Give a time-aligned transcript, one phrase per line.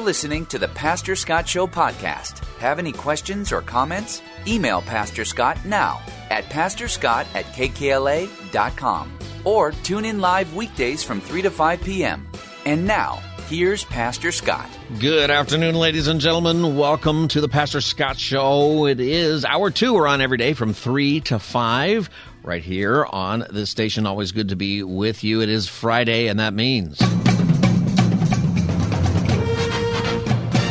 [0.00, 2.38] You're listening to the Pastor Scott Show podcast.
[2.56, 4.22] Have any questions or comments?
[4.46, 6.00] Email Pastor Scott now
[6.30, 12.26] at pastorscott at kkla.com or tune in live weekdays from 3 to 5 p.m.
[12.64, 14.70] And now, here's Pastor Scott.
[15.00, 16.78] Good afternoon, ladies and gentlemen.
[16.78, 18.86] Welcome to the Pastor Scott Show.
[18.86, 19.92] It is hour two.
[19.92, 22.08] We're on every day from 3 to 5
[22.42, 24.06] right here on this station.
[24.06, 25.42] Always good to be with you.
[25.42, 26.98] It is Friday, and that means.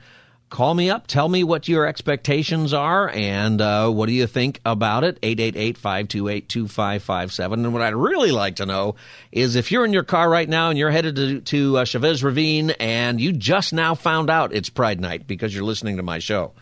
[0.53, 4.61] call me up tell me what your expectations are and uh, what do you think
[4.63, 8.93] about it 888-528-2557 and what i'd really like to know
[9.31, 12.23] is if you're in your car right now and you're headed to, to uh, chavez
[12.23, 16.19] ravine and you just now found out it's pride night because you're listening to my
[16.19, 16.53] show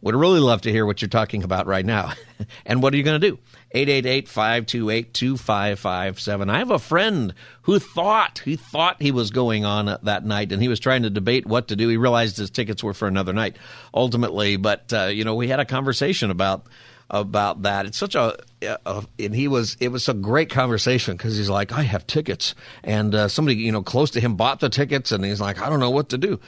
[0.00, 2.12] would really love to hear what you're talking about right now.
[2.66, 3.38] and what are you going to do?
[3.74, 6.50] 888-528-2557.
[6.50, 10.62] I have a friend who thought, he thought he was going on that night and
[10.62, 11.88] he was trying to debate what to do.
[11.88, 13.56] He realized his tickets were for another night
[13.92, 16.66] ultimately, but uh, you know, we had a conversation about
[17.10, 17.86] about that.
[17.86, 21.72] It's such a, a, and he was it was a great conversation because he's like,
[21.72, 22.54] I have tickets,
[22.84, 25.70] and uh, somebody you know close to him bought the tickets, and he's like, I
[25.70, 26.38] don't know what to do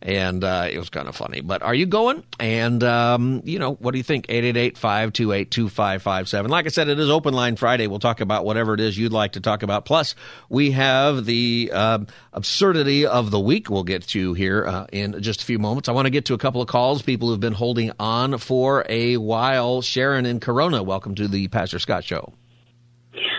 [0.00, 1.40] and uh, it was kind of funny.
[1.40, 2.22] But are you going?
[2.38, 4.28] And um, you know, what do you think?
[4.28, 6.48] 888-528-2557.
[6.48, 7.88] Like I said, it is Open Line Friday.
[7.88, 9.84] We'll talk about whatever it is you'd like to talk about.
[9.84, 10.14] Plus,
[10.48, 11.98] we have the uh,
[12.32, 13.70] absurdity of the week.
[13.70, 15.88] We'll get to here uh, in just a few moments.
[15.88, 17.02] I want to get to a couple of calls.
[17.02, 19.82] People who've been holding on for a while.
[19.82, 22.32] Sharon in Corona, welcome to the Pastor Scott Show.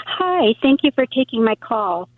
[0.06, 2.10] Hi, thank you for taking my call.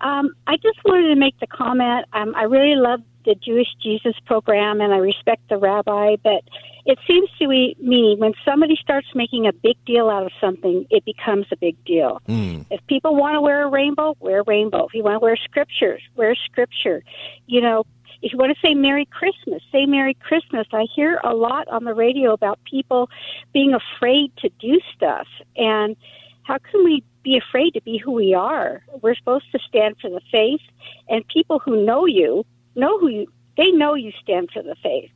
[0.00, 2.06] Um, I just wanted to make the comment.
[2.12, 6.42] Um, I really love the Jewish Jesus program and I respect the rabbi, but
[6.86, 11.04] it seems to me when somebody starts making a big deal out of something, it
[11.04, 12.22] becomes a big deal.
[12.26, 12.64] Mm.
[12.70, 14.86] If people want to wear a rainbow, wear a rainbow.
[14.86, 17.04] If you want to wear scriptures, wear scripture.
[17.46, 17.84] You know,
[18.22, 20.66] if you want to say Merry Christmas, say Merry Christmas.
[20.72, 23.10] I hear a lot on the radio about people
[23.52, 25.26] being afraid to do stuff.
[25.54, 25.96] And
[26.44, 28.82] how can we be afraid to be who we are?
[29.02, 30.62] We're supposed to stand for the faith,
[31.10, 32.46] and people who know you
[32.78, 35.10] know who you, they know you stand for the faith.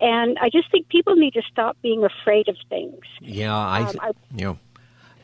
[0.00, 3.00] And I just think people need to stop being afraid of things.
[3.20, 4.58] Yeah, I, th- um, I you know,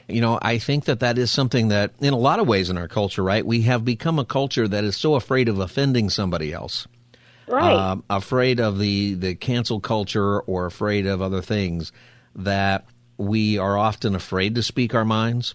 [0.09, 2.77] you know, I think that that is something that, in a lot of ways, in
[2.77, 6.53] our culture, right, we have become a culture that is so afraid of offending somebody
[6.53, 6.87] else,
[7.49, 7.75] right?
[7.75, 11.91] Um, afraid of the the cancel culture or afraid of other things
[12.37, 12.85] that
[13.17, 15.55] we are often afraid to speak our minds.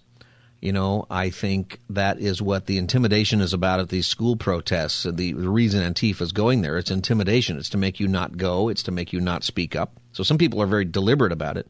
[0.62, 5.02] You know, I think that is what the intimidation is about at these school protests.
[5.02, 7.58] The, the reason Antifa is going there, it's intimidation.
[7.58, 8.68] It's to make you not go.
[8.68, 9.98] It's to make you not speak up.
[10.12, 11.66] So some people are very deliberate about it.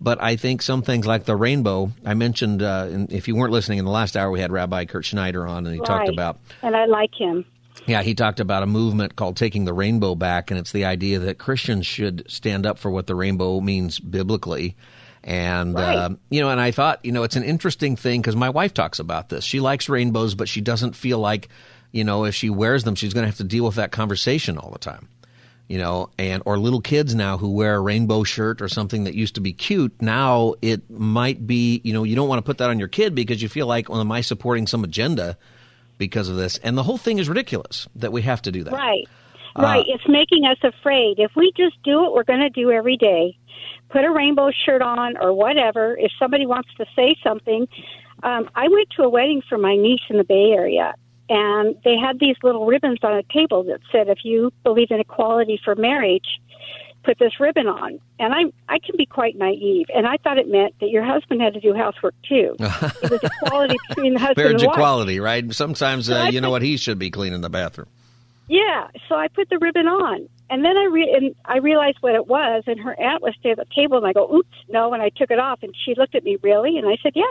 [0.00, 3.78] But I think some things like the rainbow, I mentioned, uh, if you weren't listening
[3.78, 5.86] in the last hour, we had Rabbi Kirt Schneider on, and he right.
[5.86, 6.40] talked about.
[6.62, 7.44] And I like him.
[7.86, 11.18] Yeah, he talked about a movement called Taking the Rainbow Back, and it's the idea
[11.18, 14.76] that Christians should stand up for what the rainbow means biblically
[15.24, 15.96] and, right.
[15.96, 18.74] uh, you know, and I thought, you know, it's an interesting thing because my wife
[18.74, 19.42] talks about this.
[19.42, 21.48] She likes rainbows, but she doesn't feel like,
[21.90, 24.58] you know, if she wears them, she's going to have to deal with that conversation
[24.58, 25.08] all the time.
[25.66, 29.14] You know, and or little kids now who wear a rainbow shirt or something that
[29.14, 29.94] used to be cute.
[30.02, 33.14] Now it might be, you know, you don't want to put that on your kid
[33.14, 35.38] because you feel like, well, am I supporting some agenda
[35.96, 36.58] because of this?
[36.58, 38.74] And the whole thing is ridiculous that we have to do that.
[38.74, 39.08] Right.
[39.56, 39.84] Right.
[39.88, 41.18] It's making us afraid.
[41.18, 43.38] If we just do what we're going to do every day,
[43.94, 47.68] put a rainbow shirt on or whatever, if somebody wants to say something,
[48.24, 50.94] um, I went to a wedding for my niece in the Bay Area,
[51.28, 54.98] and they had these little ribbons on a table that said, if you believe in
[54.98, 56.40] equality for marriage,
[57.04, 58.00] put this ribbon on.
[58.18, 61.40] And I I can be quite naive, and I thought it meant that your husband
[61.40, 62.56] had to do housework too.
[62.58, 64.76] it was equality between the husband Marriage and wife.
[64.76, 65.54] equality, right?
[65.54, 67.88] Sometimes uh, you know what he should be cleaning the bathroom.
[68.46, 72.14] Yeah, so I put the ribbon on, and then I re- and I realized what
[72.14, 75.02] it was, and her aunt was at the table, and I go, "Oops, no!" And
[75.02, 77.30] I took it off, and she looked at me really, and I said, "Yeah."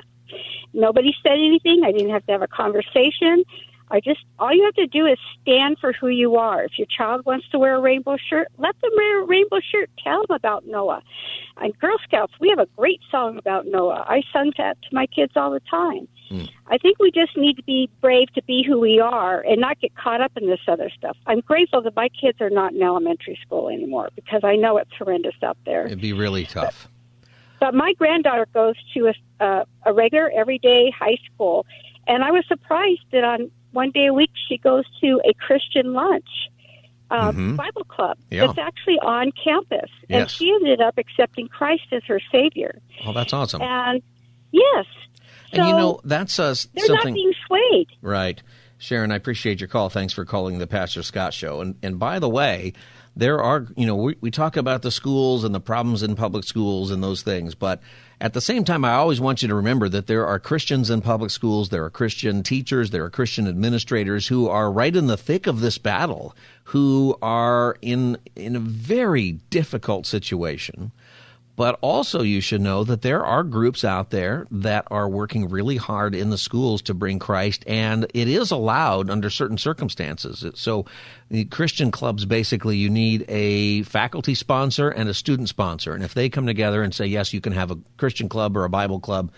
[0.74, 1.84] Nobody said anything.
[1.86, 3.44] I didn't have to have a conversation.
[3.92, 6.64] I just all you have to do is stand for who you are.
[6.64, 9.92] If your child wants to wear a rainbow shirt, let them wear a rainbow shirt.
[10.04, 11.04] Tell them about Noah.
[11.58, 14.04] And Girl Scouts, we have a great song about Noah.
[14.08, 16.08] I sung that to my kids all the time.
[16.68, 19.80] I think we just need to be brave to be who we are and not
[19.80, 21.16] get caught up in this other stuff.
[21.28, 24.92] I'm grateful that my kids are not in elementary school anymore because I know it's
[24.98, 25.86] horrendous out there.
[25.86, 26.88] It'd be really tough.
[27.60, 29.08] But my granddaughter goes to
[29.40, 31.66] a, uh, a regular, everyday high school,
[32.08, 35.94] and I was surprised that on one day a week she goes to a Christian
[35.94, 36.50] lunch.
[37.12, 37.58] Uh, Mhm.
[37.58, 38.48] Bible club Yeah.
[38.48, 40.32] that's actually on campus, and Yes.
[40.32, 42.80] she ended up accepting Christ as her savior.
[43.06, 43.62] Oh, that's awesome.
[43.62, 44.02] And
[44.52, 44.86] yes,
[45.54, 47.14] so and you know, that's uh, they're not something.
[47.14, 47.88] being swayed.
[48.02, 48.42] Right.
[48.78, 49.90] Sharon, I appreciate your call.
[49.90, 51.62] Thanks for calling the Pastor Scott Show.
[51.62, 52.74] And, and by the way,
[53.16, 56.44] there are, you know, we, we talk about the schools and the problems in public
[56.44, 57.82] schools and those things, but
[58.20, 61.02] at the same time, I always want you to remember that there are Christians in
[61.02, 65.18] public schools, there are Christian teachers, there are Christian administrators who are right in the
[65.18, 66.36] thick of this battle,
[66.66, 70.92] who are in in a very difficult situation.
[71.56, 75.78] But also, you should know that there are groups out there that are working really
[75.78, 80.44] hard in the schools to bring Christ, and it is allowed under certain circumstances.
[80.56, 80.86] So,
[81.52, 85.94] Christian clubs basically, you need a faculty sponsor and a student sponsor.
[85.94, 88.66] And if they come together and say, yes, you can have a Christian club or
[88.66, 89.32] a Bible club,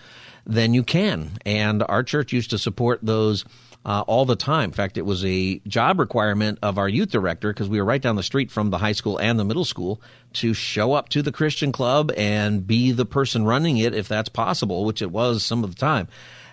[0.45, 1.31] then you can.
[1.45, 3.43] And our church used to support those
[3.85, 4.69] uh, all the time.
[4.69, 8.01] In fact, it was a job requirement of our youth director because we were right
[8.01, 10.01] down the street from the high school and the middle school
[10.33, 14.29] to show up to the Christian club and be the person running it if that's
[14.29, 16.07] possible, which it was some of the time.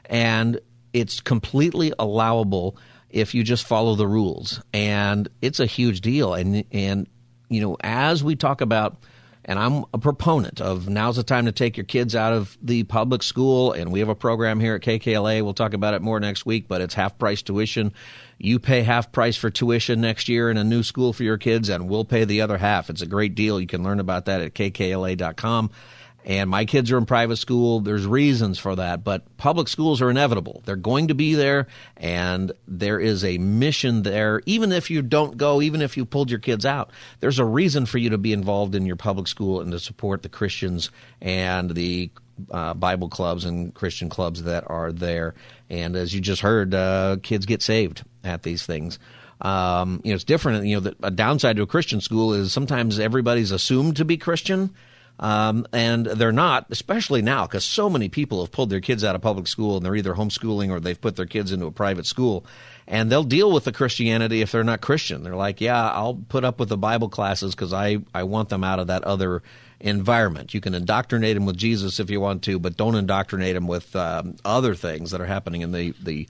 [0.05, 0.61] And
[0.93, 2.77] it's completely allowable
[3.09, 4.63] if you just follow the rules.
[4.75, 6.35] And it's a huge deal.
[6.35, 7.07] And, and,
[7.49, 8.99] you know, as we talk about
[9.45, 12.85] and I'm a proponent of now's the time to take your kids out of the
[12.85, 13.73] public school.
[13.73, 15.43] And we have a program here at KKLA.
[15.43, 17.93] We'll talk about it more next week, but it's half price tuition.
[18.39, 21.69] You pay half price for tuition next year in a new school for your kids,
[21.69, 22.91] and we'll pay the other half.
[22.91, 23.61] It's a great deal.
[23.61, 25.71] You can learn about that at kkla.com.
[26.25, 27.81] And my kids are in private school.
[27.81, 30.63] There's reasons for that, but public schools are inevitable.
[30.65, 31.67] They're going to be there,
[31.97, 34.41] and there is a mission there.
[34.47, 37.87] Even if you don't go, even if you pulled your kids out, there's a reason
[37.87, 40.91] for you to be involved in your public school and to support the Christians
[41.21, 42.11] and the
[42.51, 45.35] uh, Bible clubs and Christian clubs that are there.
[45.69, 48.99] And as you just heard, uh, kids get saved at these things.
[49.41, 50.67] Um, you know, it's different.
[50.67, 54.17] You know, the, a downside to a Christian school is sometimes everybody's assumed to be
[54.17, 54.73] Christian.
[55.19, 59.15] Um, and they're not, especially now, because so many people have pulled their kids out
[59.15, 62.07] of public school and they're either homeschooling or they've put their kids into a private
[62.07, 62.45] school.
[62.89, 65.23] And they'll deal with the Christianity if they're not Christian.
[65.23, 68.65] They're like, yeah, I'll put up with the Bible classes because I, I want them
[68.65, 69.43] out of that other
[69.79, 70.55] environment.
[70.55, 73.95] You can indoctrinate them with Jesus if you want to, but don't indoctrinate them with
[73.95, 76.29] um, other things that are happening in the, the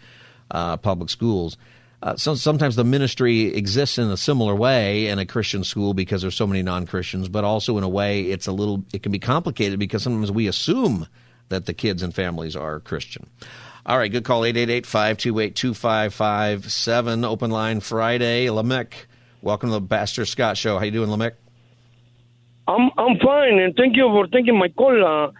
[0.50, 1.56] uh, public schools.
[2.02, 6.23] Uh, so sometimes the ministry exists in a similar way in a Christian school because
[6.23, 9.21] there's so many non-Christians, but also in a way it's a little it can be
[9.21, 11.06] complicated because sometimes we assume
[11.49, 13.28] that the kids and families are Christian.
[13.87, 18.50] All right, good call 888-528-2557 open line Friday.
[18.50, 19.06] Lamech,
[19.40, 20.78] welcome to the Pastor Scott show.
[20.78, 21.35] How you doing, Lamech?
[22.66, 25.30] I'm I'm fine, and thank you for taking my call, uh,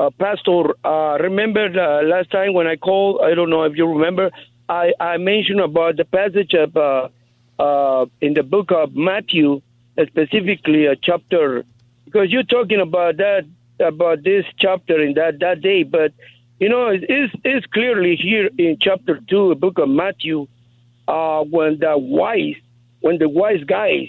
[0.00, 0.76] uh, Pastor.
[0.84, 1.68] Uh, remember
[2.04, 3.20] last time when I called?
[3.24, 4.30] I don't know if you remember.
[4.72, 7.08] I, I mentioned about the passage of uh,
[7.58, 9.60] uh, in the book of Matthew,
[9.98, 11.64] uh, specifically a chapter,
[12.06, 13.44] because you're talking about that
[13.80, 16.12] about this chapter in that that day, but
[16.58, 20.46] you know it is is clearly here in chapter two, the book of Matthew,
[21.06, 22.56] uh, when the wise
[23.00, 24.08] when the wise guys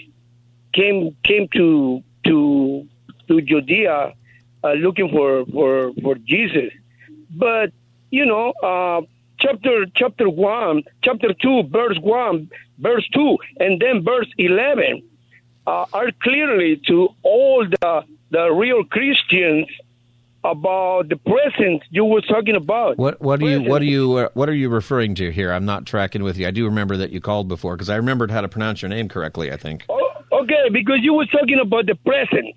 [0.72, 2.88] came came to to
[3.28, 4.14] to Judea
[4.62, 6.72] uh, looking for, for for Jesus,
[7.30, 7.70] but
[8.10, 9.02] you know, uh,
[9.38, 15.02] chapter chapter one, chapter two, verse one, verse two, and then verse eleven
[15.66, 19.66] uh, are clearly to all the the real Christians
[20.42, 22.98] about the present you were talking about.
[22.98, 25.52] What what are you what are you uh, what are you referring to here?
[25.52, 26.46] I'm not tracking with you.
[26.46, 29.08] I do remember that you called before because I remembered how to pronounce your name
[29.08, 29.52] correctly.
[29.52, 29.84] I think.
[29.88, 32.54] Oh, okay, because you were talking about the present.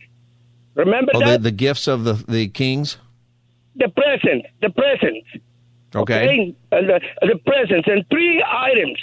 [0.75, 2.97] Remember Oh, the, that the gifts of the the kings.
[3.77, 5.23] the present, the present.
[5.95, 6.55] Okay.
[6.71, 8.99] Uh, the, the presents and three items.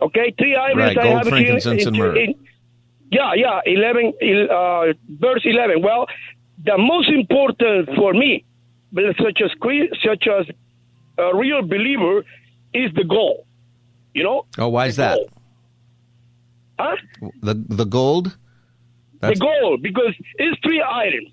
[0.00, 0.78] Okay, three items.
[0.78, 2.16] Right, I gold, have frankincense, and in- myrrh.
[2.16, 2.34] in-
[3.10, 4.12] yeah, yeah, eleven,
[4.50, 5.80] uh, verse eleven.
[5.82, 6.06] Well,
[6.64, 8.44] the most important for me,
[8.94, 9.50] such as
[10.04, 10.46] such as
[11.18, 12.24] a real believer,
[12.74, 13.46] is the goal.
[14.12, 15.16] You know, Oh, why is The that?
[15.18, 15.28] goal.
[16.78, 16.96] Huh?
[17.42, 18.36] The the gold.
[19.20, 21.30] That's- the goal because it's three items,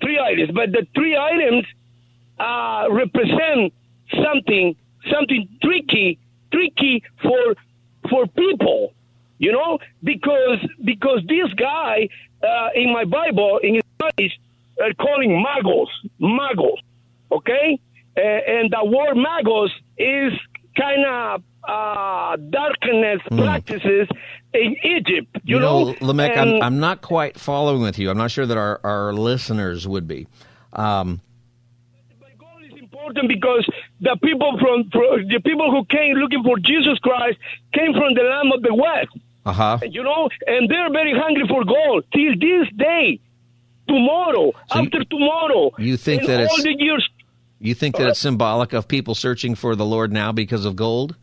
[0.00, 1.64] three items, but the three items
[2.38, 3.72] uh, represent
[4.22, 4.76] something,
[5.10, 6.18] something tricky,
[6.52, 7.54] tricky for
[8.10, 8.92] for people,
[9.38, 12.08] you know, because because this guy
[12.42, 14.32] uh, in my Bible in his studies
[14.80, 15.88] are calling magos,
[16.20, 16.78] magos,
[17.32, 17.78] okay,
[18.16, 20.32] uh, and the word magos is
[20.76, 24.08] kind of uh, darkness practices
[24.52, 28.10] in Egypt, you, You know, know, Lamech, I'm, I'm not quite following with you.
[28.10, 30.28] I'm not sure that our, our listeners would be.
[30.72, 31.20] Um,
[32.38, 33.68] goal is important because
[34.04, 37.38] the people from, from the people who came looking for Jesus Christ
[37.72, 39.08] came from the land of the West,
[39.46, 39.78] uh huh.
[39.88, 43.18] you know, and they're very hungry for gold till this day.
[43.88, 47.08] Tomorrow, So you- after tomorrow, you think that all it's- the years.
[47.60, 51.16] You think that it's symbolic of people searching for the Lord now because of gold?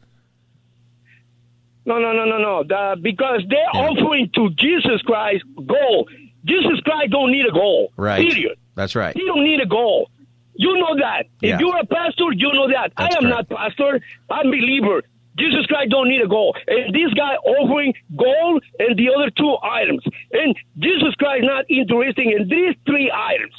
[1.85, 2.63] No, no, no, no, no.
[2.63, 6.09] The, because they're offering to Jesus Christ gold.
[6.45, 7.91] Jesus Christ don't need a gold.
[7.97, 8.27] Right.
[8.27, 8.57] Period.
[8.75, 9.15] That's right.
[9.15, 10.09] He don't need a goal.
[10.55, 11.25] You know that.
[11.41, 11.55] Yeah.
[11.55, 12.93] If you're a pastor, you know that.
[12.97, 13.49] That's I am correct.
[13.49, 14.01] not pastor.
[14.29, 15.03] I'm believer.
[15.37, 16.55] Jesus Christ don't need a goal.
[16.67, 20.03] And this guy offering gold and the other two items.
[20.31, 23.55] And Jesus Christ not interested in these three items.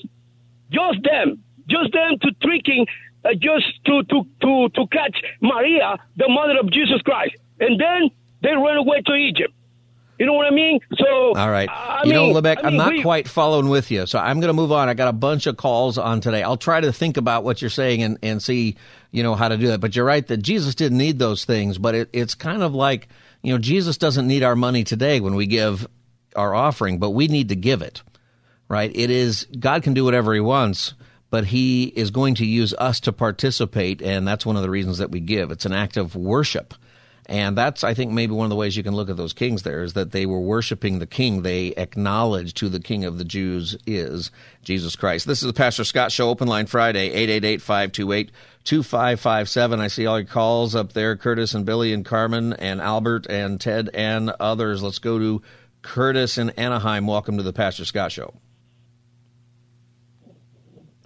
[0.70, 1.42] Just them.
[1.68, 2.86] Just them to tricking,
[3.24, 7.36] uh, just to, to, to, to catch Maria, the mother of Jesus Christ.
[7.60, 8.10] And then
[8.42, 9.54] they run away to Egypt.
[10.22, 10.78] You know what I mean?
[11.00, 11.68] So, All right.
[11.68, 14.20] I you know, mean- Lebec, I I'm mean, not we- quite following with you, so
[14.20, 14.88] I'm going to move on.
[14.88, 16.44] I got a bunch of calls on today.
[16.44, 18.76] I'll try to think about what you're saying and, and see,
[19.10, 19.80] you know, how to do that.
[19.80, 23.08] But you're right that Jesus didn't need those things, but it, it's kind of like,
[23.42, 25.88] you know, Jesus doesn't need our money today when we give
[26.36, 28.02] our offering, but we need to give it,
[28.68, 28.92] right?
[28.94, 30.94] It is, God can do whatever he wants,
[31.30, 34.98] but he is going to use us to participate, and that's one of the reasons
[34.98, 35.50] that we give.
[35.50, 36.74] It's an act of worship.
[37.26, 39.62] And that's, I think, maybe one of the ways you can look at those kings
[39.62, 41.42] there is that they were worshiping the king.
[41.42, 45.28] They acknowledged who the king of the Jews is, Jesus Christ.
[45.28, 47.10] This is the Pastor Scott Show, Open Line Friday,
[48.64, 49.78] 888-528-2557.
[49.78, 53.60] I see all your calls up there, Curtis and Billy and Carmen and Albert and
[53.60, 54.82] Ted and others.
[54.82, 55.42] Let's go to
[55.82, 57.06] Curtis in Anaheim.
[57.06, 58.34] Welcome to the Pastor Scott Show.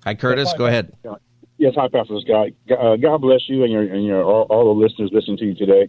[0.05, 0.55] Hi, Curtis.
[0.57, 0.95] Go ahead.
[1.59, 2.49] Yes, hi, Pastor Scott.
[2.71, 5.55] Uh, God bless you and your and your all, all the listeners listening to you
[5.55, 5.89] today.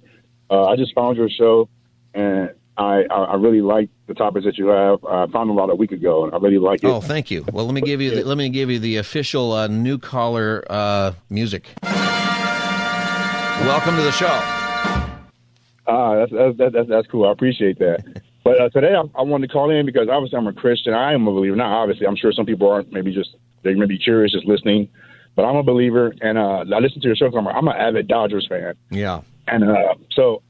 [0.50, 1.70] Uh, I just found your show,
[2.14, 5.04] and I I, I really like the topics that you have.
[5.04, 6.88] I found them about a week ago, and I really like it.
[6.88, 7.46] Oh, thank you.
[7.52, 10.64] Well, let me give you the, let me give you the official uh, new caller
[10.70, 11.70] uh, music.
[13.62, 14.28] Welcome to the show.
[15.88, 17.28] Ah, that's that's, that's that's that's cool.
[17.28, 18.22] I appreciate that.
[18.44, 20.94] but uh, today I, I wanted to call in because obviously I'm a Christian.
[20.94, 21.56] I am a believer.
[21.56, 22.08] Not obviously.
[22.08, 22.94] I'm sure some people aren't.
[22.94, 24.90] Maybe just they may be curious, just listening.
[25.36, 27.28] But I'm a believer, and uh, I listen to your show.
[27.28, 28.76] I'm, a, I'm an avid Dodgers fan.
[28.90, 29.22] Yeah.
[29.48, 30.44] And uh, so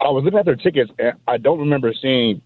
[0.00, 2.42] I was looking at their tickets, and I don't remember seeing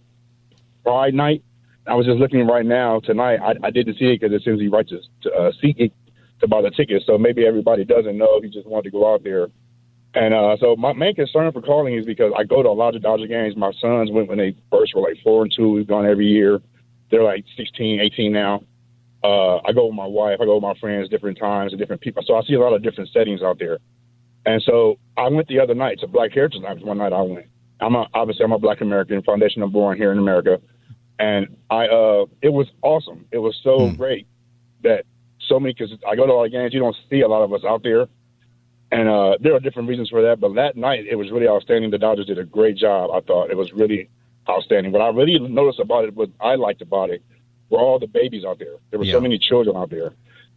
[0.85, 1.43] Pride Night.
[1.87, 3.39] I was just looking right now tonight.
[3.41, 5.93] I, I didn't see it because it seems he writes to, uh, it
[6.41, 7.07] to buy the tickets.
[7.07, 8.41] So maybe everybody doesn't know.
[8.41, 9.49] He just wanted to go out there.
[10.15, 12.97] And uh, so my main concern for calling is because I go to a lot
[12.97, 13.57] of Dodger games.
[13.57, 15.73] My sons went when they first were like four and two.
[15.73, 16.61] We've gone every year.
[17.11, 18.63] They're like 16, 18 now.
[19.23, 20.39] Uh, I go with my wife.
[20.41, 22.23] I go with my friends different times and different people.
[22.27, 23.79] So I see a lot of different settings out there.
[24.47, 26.85] And so I went the other night to Black Heritage Night.
[26.85, 27.47] One night I went.
[27.81, 30.61] I'm a, obviously I'm a Black American, Foundation of Born here in America,
[31.19, 33.27] and I uh it was awesome.
[33.33, 34.27] It was so great
[34.83, 35.05] that
[35.47, 36.73] so many because I go to a lot of games.
[36.73, 38.07] You don't see a lot of us out there,
[38.93, 40.41] and uh there are different reasons for that.
[40.41, 41.91] But that night it was really outstanding.
[41.91, 43.11] The Dodgers did a great job.
[43.13, 44.09] I thought it was really
[44.49, 44.93] outstanding.
[44.93, 47.23] What I really noticed about it, what I liked about it,
[47.69, 48.77] were all the babies out there.
[48.91, 49.15] There were Yeah.
[49.15, 50.15] so many children out there.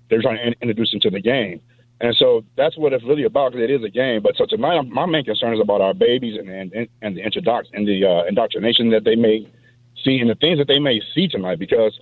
[0.10, 1.60] They're trying to in- introduce them to the game.
[2.01, 4.22] And so that's what it's really about because it is a game.
[4.22, 7.22] But so tonight, I'm- my main concern is about our babies and and, and the
[7.22, 9.48] introduc- and the uh, indoctrination that they may
[10.03, 12.00] see and the things that they may see tonight because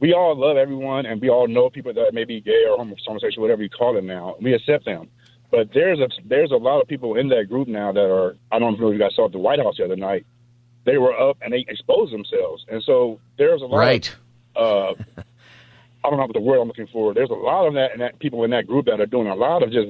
[0.00, 3.40] we all love everyone and we all know people that may be gay or homosexual,
[3.42, 4.34] whatever you call it now.
[4.40, 5.08] We accept them.
[5.52, 8.58] But there's a there's a lot of people in that group now that are I
[8.58, 10.26] don't know if you guys saw at the White House the other night.
[10.84, 14.14] They were up and they exposed themselves, and so there's a lot Right.
[14.56, 15.22] of uh,
[16.06, 17.12] I don't know what the word I'm looking for.
[17.14, 19.34] There's a lot of that and that people in that group that are doing a
[19.34, 19.88] lot of just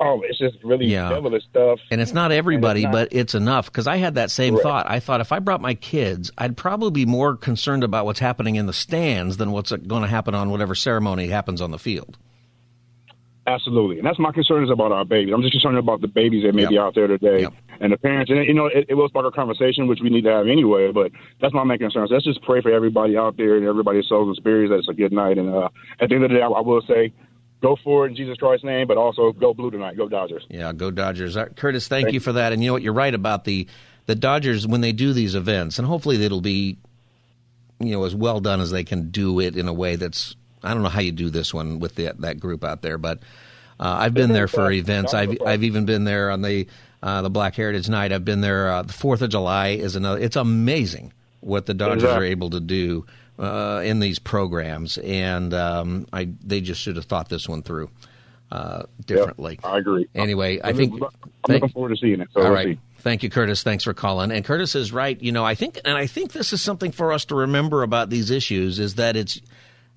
[0.00, 1.08] oh, it's just really Yeah.
[1.08, 1.78] devilish stuff.
[1.90, 3.66] And it's not everybody, not- but it's enough.
[3.66, 4.90] Because I had that same thought.
[4.90, 8.56] I thought if I brought my kids, I'd probably be more concerned about what's happening
[8.56, 12.18] in the stands than what's going to happen on whatever ceremony happens on the field.
[13.46, 15.34] Absolutely, and that's my concern is about our babies.
[15.34, 17.52] I'm just concerned about the babies that may be out there today Yep.
[17.80, 18.30] and the parents.
[18.30, 20.90] And you know, it, it will spark a conversation, which we need to have anyway.
[20.92, 22.08] But that's my main concern.
[22.08, 24.88] So let's just pray for everybody out there and everybody's souls and spirits that it's
[24.88, 25.36] a good night.
[25.36, 25.68] And uh,
[26.00, 27.12] at the end of the day, I, I will say,
[27.60, 29.98] go for it in Jesus Christ's name, but also go blue tonight.
[29.98, 30.46] Go Dodgers.
[30.48, 31.36] Yeah, go Dodgers.
[31.36, 32.54] Uh, Curtis, thank, you for that.
[32.54, 32.82] And you know what?
[32.82, 33.66] You're right about the
[34.06, 36.78] the Dodgers when they do these events, and hopefully it'll be
[37.78, 40.34] you know as well done as they can do it in a way that's.
[40.64, 43.18] I don't know how you do this one with the, that group out there, but
[43.78, 45.14] uh, I've been there for events.
[45.14, 46.66] I've I've even been there on the
[47.02, 48.12] uh, the Black Heritage Night.
[48.12, 48.70] I've been there.
[48.72, 50.18] Uh, the Fourth of July is another.
[50.20, 52.26] It's amazing what the Dodgers Exactly.
[52.26, 53.04] are able to do
[53.38, 57.90] uh, in these programs, and um, I they just should have thought this one through
[58.52, 59.58] uh, differently.
[59.64, 60.06] I agree.
[60.14, 60.92] Anyway, I I'm think.
[60.94, 62.28] looking- I'm thank- looking forward to seeing it.
[62.32, 62.66] So all we'll right.
[62.76, 62.80] see.
[63.00, 63.62] Thank you, Curtis.
[63.62, 64.30] Thanks for calling.
[64.30, 65.20] And Curtis is right.
[65.20, 68.08] You know, I think, and I think this is something for us to remember about
[68.08, 69.42] these issues is that it's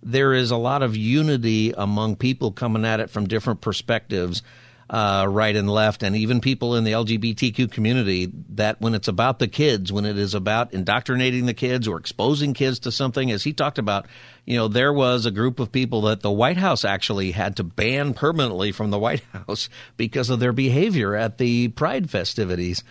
[0.04, 4.44] there is a lot of unity among people coming at it from different perspectives,
[4.90, 8.32] uh, right and left, and even people in the LGBTQ community.
[8.50, 12.54] That when it's about the kids, when it is about indoctrinating the kids or exposing
[12.54, 14.08] kids to something, as he talked about,
[14.46, 17.64] you know, there was a group of people that the White House actually had to
[17.64, 22.84] ban permanently from the White House because of their behavior at the Pride festivities.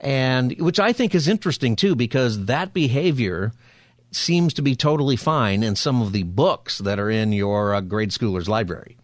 [0.00, 3.52] And which I think is interesting too, because that behavior
[4.14, 7.80] seems to be totally fine in some of the books that are in your uh,
[7.80, 8.96] grade schooler's library.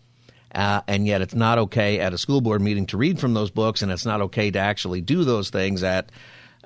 [0.54, 3.50] Uh, and yet it's not okay at a school board meeting to read from those
[3.50, 6.10] books, and it's not okay to actually do those things at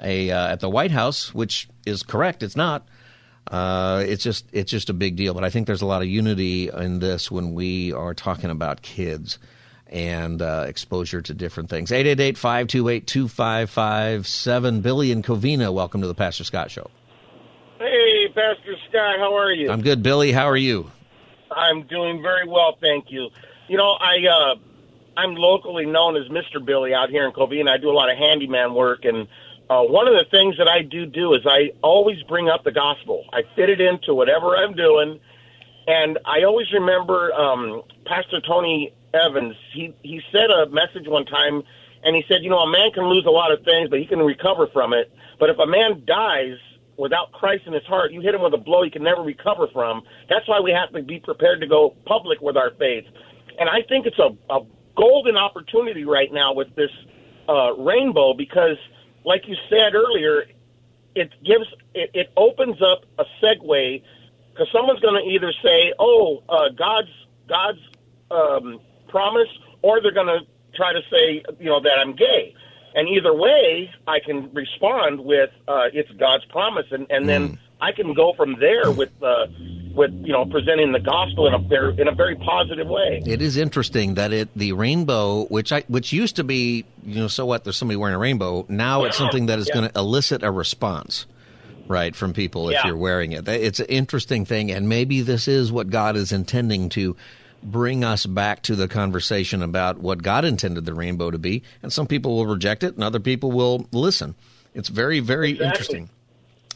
[0.01, 2.43] a uh, at the White House, which is correct.
[2.43, 2.89] It's not.
[3.47, 5.35] Uh, it's just it's just a big deal.
[5.35, 8.81] But I think there's a lot of unity in this when we are talking about
[8.81, 9.39] kids
[9.89, 11.91] and uh, exposure to different things.
[11.91, 14.83] 888-528-2557.
[14.83, 16.91] Billy and Covina, welcome to the Pastor Scott Show.
[18.35, 19.71] Pastor Scott, how are you?
[19.71, 20.33] I'm good, Billy.
[20.33, 20.91] How are you?
[21.51, 23.31] I'm doing very well, thank you.
[23.69, 24.55] You know, I uh
[25.17, 26.65] I'm locally known as Mr.
[26.65, 27.71] Billy out here in Covina.
[27.71, 29.29] I do a lot of handyman work and
[29.71, 32.73] uh, one of the things that I do do is I always bring up the
[32.73, 33.25] gospel.
[33.33, 35.21] I fit it into whatever I'm doing,
[35.87, 39.57] and I always remember um, Pastor Tony Evans.
[39.73, 41.63] He he said a message one time,
[42.03, 44.07] and he said, you know, a man can lose a lot of things, but he
[44.07, 45.11] can recover from it.
[45.41, 46.59] But if a man dies
[46.97, 49.67] without Christ in his heart, you hit him with a blow he can never recover
[49.73, 50.03] from.
[50.29, 53.05] That's why we have to be prepared to go public with our faith.
[53.59, 54.61] And I think it's a, a
[54.97, 56.91] golden opportunity right now with this
[57.49, 58.77] uh, rainbow because,
[59.25, 60.45] like you said earlier,
[61.15, 64.03] it gives it, it opens up a segue
[64.51, 67.11] because someone's going to either say, "Oh, uh, God's
[67.49, 67.79] God's
[68.31, 69.49] um, promise,"
[69.83, 70.41] or they're going to
[70.75, 72.55] try to say, you know, that I'm gay.
[72.95, 77.91] And either way, I can respond with uh, it's God's promise, and, and then I
[77.93, 79.47] can go from there with uh,
[79.95, 83.21] with you know presenting the gospel in a very in a very positive way.
[83.27, 87.29] It is interesting that it the rainbow, which I which used to be, you know,
[87.29, 87.65] so what?
[87.65, 88.65] There's somebody wearing a rainbow.
[88.69, 89.75] Now it's something that is Yeah.
[89.75, 91.27] going to elicit a response,
[91.89, 92.87] right, from people if Yeah.
[92.87, 93.49] you're wearing it.
[93.49, 97.17] It's an interesting thing, and maybe this is what God is intending to
[97.65, 101.63] bring us back to the conversation about what God intended the rainbow to be.
[101.83, 104.35] And some people will reject it, and other people will listen.
[104.75, 105.67] It's very, very Exactly.
[105.67, 106.11] interesting.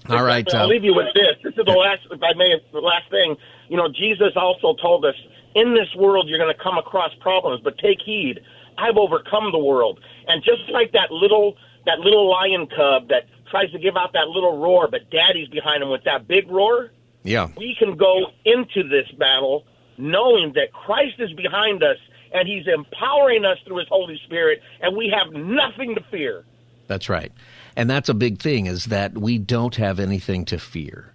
[0.09, 1.37] All right, I'll uh, leave you with this.
[1.43, 3.37] This is the last, if I may, the last thing.
[3.69, 5.15] You know, Jesus also told us,
[5.55, 8.41] in this world you're going to come across problems, but take heed.
[8.79, 10.01] I've overcome the world.
[10.29, 14.29] And just like that little, that little lion cub that tries to give out that
[14.29, 16.93] little roar, but daddy's behind him with that big roar,
[17.25, 17.49] yeah.
[17.57, 19.65] we can go into this battle
[19.99, 21.97] knowing that Christ is behind us
[22.33, 26.45] and he's empowering us through his Holy Spirit and we have nothing to fear.
[26.87, 27.33] That's right.
[27.77, 31.13] And that's a big thing is that we don't have anything to fear.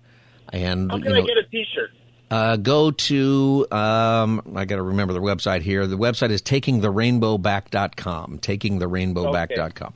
[0.51, 1.89] And How you can know, I get a t-shirt?
[2.29, 5.87] uh, go to um, I got to remember the website here.
[5.87, 8.39] The website is takingtherainbowback.com.
[8.39, 9.93] Takingtherainbowback.com.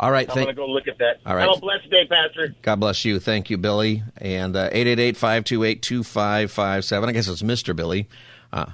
[0.00, 1.20] All right, I'm thank, going to go look at that.
[1.26, 1.48] All right.
[1.48, 2.54] Have a blessed day, Pastor.
[2.62, 3.18] God bless you.
[3.18, 4.04] Thank you, Billy.
[4.16, 7.08] And uh, 888-528-2557.
[7.08, 7.74] I guess it's Mr.
[7.74, 8.08] Billy.
[8.52, 8.66] Uh,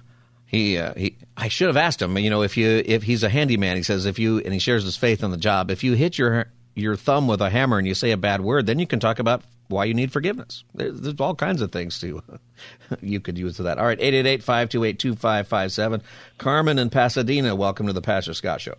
[0.47, 3.31] he, uh, he, I should have asked him, you know, if you, if he's a
[3.31, 5.95] handyman, he says, if you, and he shares his faith on the job, if you
[5.95, 8.87] hit your, your thumb with a hammer and you say a bad word, then you
[8.87, 10.63] can talk about why you need forgiveness.
[10.75, 12.23] There's, there's all kinds of things to,
[13.01, 13.79] you could use to that.
[13.79, 13.99] All right.
[13.99, 16.03] 888-528-2557.
[16.37, 18.75] Carmen in Pasadena, welcome to the Pastor Scott Show.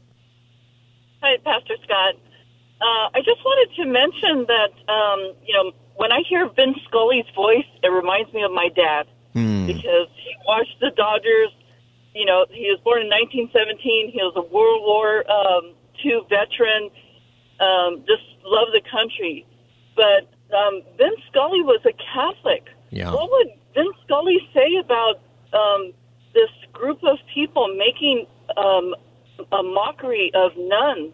[1.22, 2.14] Hi, Pastor Scott.
[2.82, 7.26] Uh, I just wanted to mention that, um, you know, when I hear Vin Scully's
[7.34, 9.08] voice, it reminds me of my dad.
[9.36, 9.68] Hmm.
[9.68, 11.52] because he watched the Dodgers.
[12.16, 14.12] You know, he was born in 1917.
[14.12, 16.90] He was a World War um, II veteran.
[17.60, 19.46] Um, just loved the country.
[19.96, 22.64] But um, Vin Scully was a Catholic.
[22.92, 23.12] Yeah.
[23.12, 25.20] What would Vin Scully say about
[25.52, 25.92] um,
[26.34, 28.96] this group of people making um,
[29.52, 31.12] a mockery of nuns?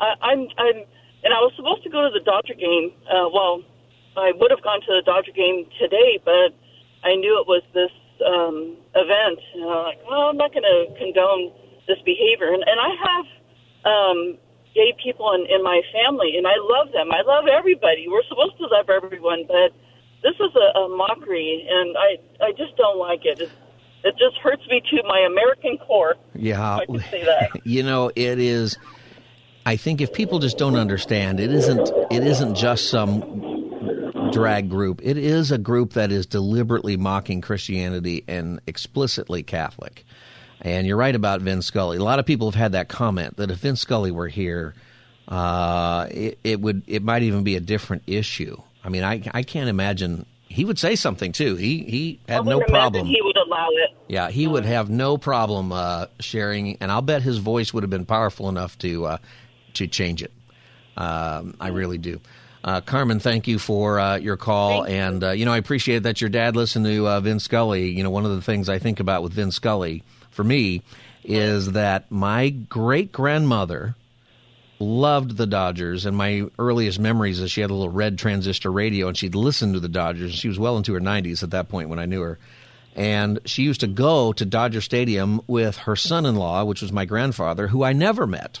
[0.00, 0.76] I, I'm, I'm,
[1.22, 2.92] and I was supposed to go to the Dodger game.
[3.04, 3.62] Uh, well,
[4.16, 6.56] I would have gone to the Dodger game today, but
[7.04, 7.92] I knew it was this
[8.24, 11.52] um, event, and I'm like, well, I'm not going to condone
[11.86, 12.52] this behavior.
[12.52, 13.26] And, and I have
[13.84, 14.38] um,
[14.74, 17.12] gay people in, in my family, and I love them.
[17.12, 18.08] I love everybody.
[18.08, 19.72] We're supposed to love everyone, but
[20.22, 23.40] this is a, a mockery, and I, I just don't like it.
[23.40, 23.50] It,
[24.04, 26.16] it just hurts me to my American core.
[26.34, 26.76] Yeah.
[26.76, 27.50] I can say that.
[27.64, 28.78] You know, it is.
[29.70, 31.92] I think if people just don't understand, it isn't.
[32.10, 33.20] It isn't just some
[34.32, 35.00] drag group.
[35.00, 40.04] It is a group that is deliberately mocking Christianity and explicitly Catholic.
[40.60, 41.98] And you're right about Vin Scully.
[41.98, 44.74] A lot of people have had that comment that if Vin Scully were here,
[45.28, 46.82] uh, it, it would.
[46.88, 48.60] It might even be a different issue.
[48.82, 50.26] I mean, I I can't imagine.
[50.48, 51.54] He would say something too.
[51.54, 53.06] He he had no problem.
[53.06, 53.90] He would allow it.
[54.08, 57.90] Yeah, he would have no problem uh, sharing, and I'll bet his voice would have
[57.90, 59.18] been powerful enough to uh,
[59.74, 60.32] to change it.
[60.96, 62.20] Um, I really do.
[62.62, 66.20] Uh, Carmen, thank you for uh, your call, and uh, you know I appreciate that
[66.20, 67.90] your dad listened to uh, Vin Scully.
[67.90, 70.82] You know, one of the things I think about with Vin Scully for me
[71.24, 73.94] is that my great grandmother
[74.78, 79.08] loved the Dodgers, and my earliest memories is she had a little red transistor radio,
[79.08, 80.34] and she'd listen to the Dodgers.
[80.34, 82.38] She was well into her 90s at that point when I knew her.
[82.96, 86.92] And she used to go to Dodger Stadium with her son in law, which was
[86.92, 88.60] my grandfather, who I never met,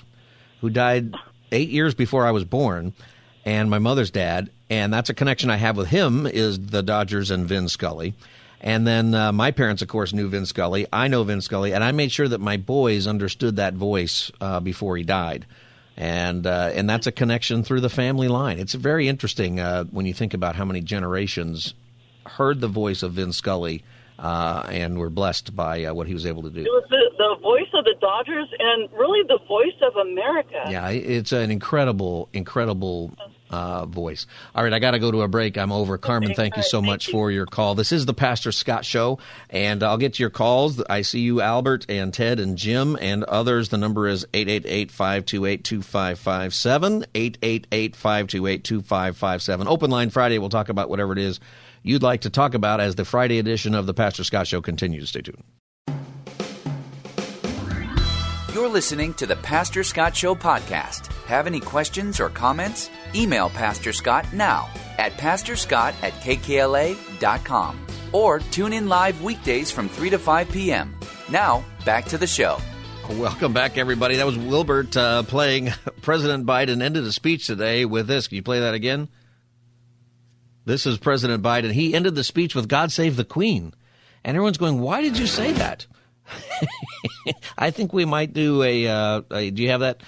[0.60, 1.14] who died
[1.52, 2.92] eight years before I was born,
[3.44, 4.50] and my mother's dad.
[4.68, 8.14] And that's a connection I have with him is the Dodgers and Vin Scully.
[8.60, 10.86] And then uh, my parents, of course, knew Vin Scully.
[10.92, 14.60] I know Vin Scully, and I made sure that my boys understood that voice uh,
[14.60, 15.46] before he died.
[15.96, 18.58] And uh, and that's a connection through the family line.
[18.58, 21.74] It's very interesting uh, when you think about how many generations
[22.24, 23.82] heard the voice of Vin Scully
[24.20, 26.60] uh, and were blessed by uh, what he was able to do.
[26.60, 30.62] It was the, the voice of the Dodgers and really the voice of America.
[30.68, 33.12] Yeah, it's an incredible, incredible
[33.48, 34.26] uh, voice.
[34.54, 35.56] All right, I got to go to a break.
[35.56, 35.96] I'm over.
[35.96, 37.74] Carmen, thank you so much for your call.
[37.74, 40.82] This is the Pastor Scott Show, and I'll get to your calls.
[40.82, 43.70] I see you, Albert and Ted and Jim and others.
[43.70, 49.66] The number is 888-528-2557, 888-528-2557.
[49.66, 50.36] Open line Friday.
[50.38, 51.40] We'll talk about whatever it is
[51.82, 55.08] you'd like to talk about as the Friday edition of the Pastor Scott Show continues.
[55.10, 55.42] Stay tuned.
[58.54, 61.06] You're listening to the Pastor Scott Show podcast.
[61.24, 62.90] Have any questions or comments?
[63.14, 70.10] Email Pastor Scott now at pastorscott at kkla.com or tune in live weekdays from 3
[70.10, 70.94] to 5 p.m.
[71.30, 72.58] Now, back to the show.
[73.10, 74.16] Welcome back, everybody.
[74.16, 75.70] That was Wilbert uh, playing
[76.02, 78.28] President Biden ended a speech today with this.
[78.28, 79.08] Can you play that again?
[80.64, 81.72] This is President Biden.
[81.72, 83.74] He ended the speech with God Save the Queen.
[84.24, 85.86] And everyone's going, why did you say that?
[87.58, 89.50] I think we might do a, uh, a.
[89.50, 90.02] Do you have that?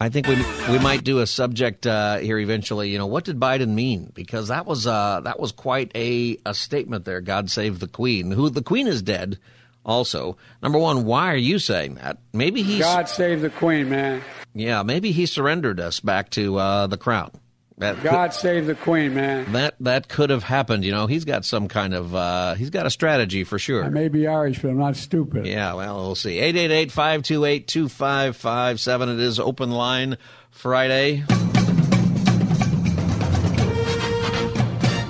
[0.00, 0.34] I think we
[0.70, 2.90] we might do a subject uh, here eventually.
[2.90, 4.12] You know, what did Biden mean?
[4.14, 7.20] Because that was uh, that was quite a, a statement there.
[7.20, 8.30] God save the Queen.
[8.30, 9.38] Who the Queen is dead.
[9.84, 12.18] Also, number one, why are you saying that?
[12.32, 14.22] Maybe he God save the Queen, man.
[14.52, 17.30] Yeah, maybe he surrendered us back to uh, the crown.
[17.78, 19.52] That God save the Queen, man.
[19.52, 20.82] that that could have happened.
[20.82, 23.84] You know, he's got some kind of uh, he's got a strategy for sure.
[23.84, 25.46] I may be Irish, but I'm not stupid.
[25.46, 26.38] Yeah, well, we'll see.
[26.38, 29.12] 888-528-2557.
[29.14, 30.16] It is open line
[30.50, 31.22] Friday.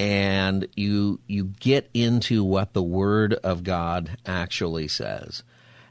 [0.00, 5.42] and you you get into what the word of God actually says.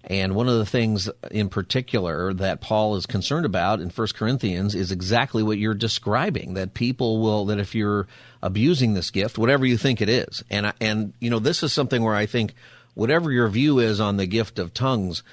[0.04, 4.73] And one of the things in particular that Paul is concerned about in 1 Corinthians
[4.73, 8.08] is exactly what you're describing that people will that if you're
[8.41, 10.43] abusing this gift whatever you think it is.
[10.49, 12.56] And I- and you know this is something where I think
[12.93, 15.23] whatever your view is on the gift of tongues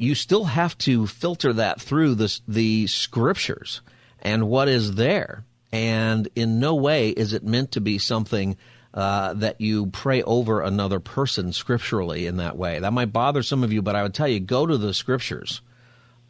[0.00, 3.82] you still have to filter that through the the scriptures
[4.22, 5.44] and what is there.
[5.72, 8.56] And in no way is it meant to be something
[8.94, 12.78] uh, that you pray over another person scripturally in that way.
[12.78, 15.60] That might bother some of you, but I would tell you go to the scriptures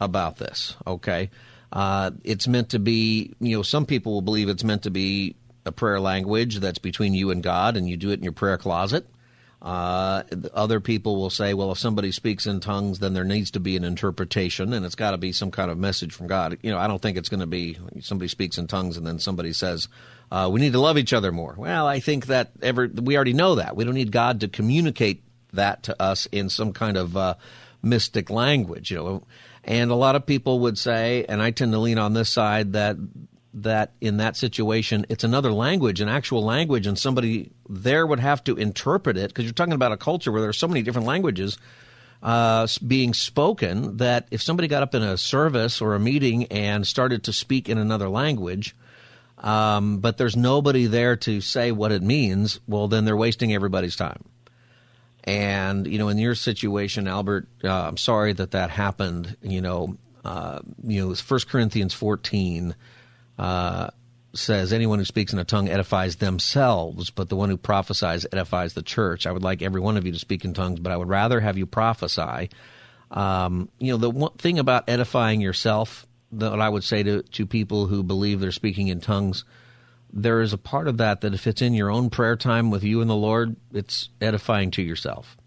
[0.01, 0.75] about this.
[0.85, 1.29] Okay,
[1.71, 3.33] uh, it's meant to be.
[3.39, 7.13] You know, some people will believe it's meant to be a prayer language that's between
[7.13, 9.07] you and God, and you do it in your prayer closet.
[9.61, 13.59] Uh, other people will say, well, if somebody speaks in tongues, then there needs to
[13.59, 16.57] be an interpretation, and it's got to be some kind of message from God.
[16.63, 19.19] You know, I don't think it's going to be somebody speaks in tongues and then
[19.19, 19.87] somebody says,
[20.31, 21.53] uh, we need to love each other more.
[21.57, 23.75] Well, I think that ever we already know that.
[23.75, 27.35] We don't need God to communicate that to us in some kind of uh,
[27.83, 29.23] mystic language, you know.
[29.63, 32.73] And a lot of people would say, and I tend to lean on this side
[32.73, 32.95] that
[33.53, 38.43] that in that situation it's another language, an actual language, and somebody there would have
[38.43, 41.57] to interpret it because you're talking about a culture where there's so many different languages
[42.23, 46.85] uh, being spoken that if somebody got up in a service or a meeting and
[46.85, 48.75] started to speak in another language,
[49.39, 53.95] um, but there's nobody there to say what it means, well, then they're wasting everybody's
[53.95, 54.23] time.
[55.23, 59.35] And you know, in your situation, Albert, uh, I'm sorry that that happened.
[59.41, 62.75] You know, uh, you know, First Corinthians 14
[63.41, 63.89] uh,
[64.33, 68.73] says, "Anyone who speaks in a tongue edifies themselves, but the one who prophesies edifies
[68.73, 70.97] the church." I would like every one of you to speak in tongues, but I
[70.97, 72.49] would rather have you prophesy.
[73.09, 77.45] Um, you know, the one thing about edifying yourself that I would say to to
[77.45, 79.43] people who believe they're speaking in tongues
[80.13, 82.83] there is a part of that that if it's in your own prayer time with
[82.83, 85.37] you and the Lord, it's edifying to yourself.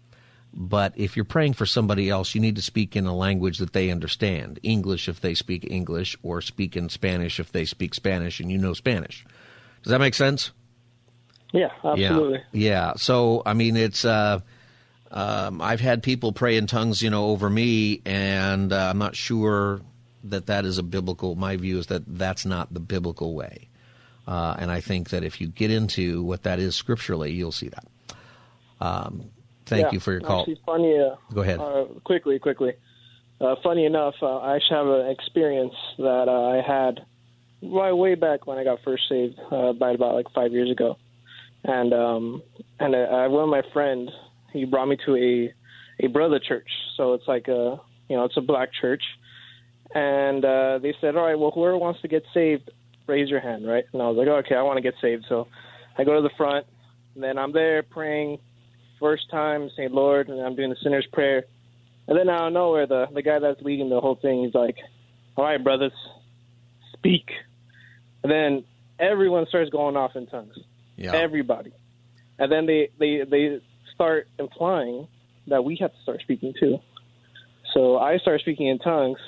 [0.57, 3.73] But if you're praying for somebody else, you need to speak in a language that
[3.73, 8.39] they understand English if they speak English, or speak in Spanish if they speak Spanish
[8.39, 9.25] and you know Spanish.
[9.83, 10.51] Does that make sense?
[11.51, 12.39] Yeah, absolutely.
[12.53, 12.69] Yeah.
[12.69, 12.93] Yeah.
[12.95, 14.39] So, I mean, it's, uh,
[15.11, 19.15] um, I've had people pray in tongues, you know, over me, and uh, I'm not
[19.15, 19.81] sure
[20.23, 23.69] that that is a biblical, my view is that that's not the biblical way.
[24.25, 27.69] Uh, and I think that if you get into what that is scripturally, you'll see
[27.69, 27.87] that.
[28.79, 29.29] Um,
[29.65, 30.41] thank Yeah, you for your call.
[30.41, 30.99] Actually, funny.
[30.99, 31.59] Uh, Go ahead.
[31.59, 32.73] Uh, quickly, quickly.
[33.39, 37.05] Uh, funny enough, uh, I actually have an experience that uh, I had
[37.61, 40.97] right way back when I got first saved, uh, by about like five years ago,
[41.63, 42.41] and um,
[42.79, 44.09] and I, I one of my friend
[44.53, 46.69] he brought me to a a brother church.
[46.95, 49.03] So it's like a you know it's a black church,
[49.93, 52.71] and uh, they said, all right, well whoever wants to get saved,
[53.07, 53.85] raise your hand, right?
[53.91, 55.25] And I was like, okay, I want to get saved.
[55.27, 55.47] So
[55.97, 56.65] I go to the front,
[57.15, 58.39] and then I'm there praying
[59.05, 61.45] first time, saying Lord, and I'm doing the sinner's prayer.
[62.07, 64.77] And then out of nowhere, the the guy that's leading the whole thing, he's like,
[65.37, 65.93] "All right, brothers,
[66.93, 67.29] speak."
[68.23, 68.63] And then
[68.97, 70.55] everyone starts going off in tongues.
[70.95, 71.13] Yeah.
[71.13, 71.71] Everybody.
[72.39, 73.61] And then they they they
[73.93, 75.07] start implying
[75.47, 76.79] that we have to start speaking too.
[77.75, 79.19] So I start speaking in tongues,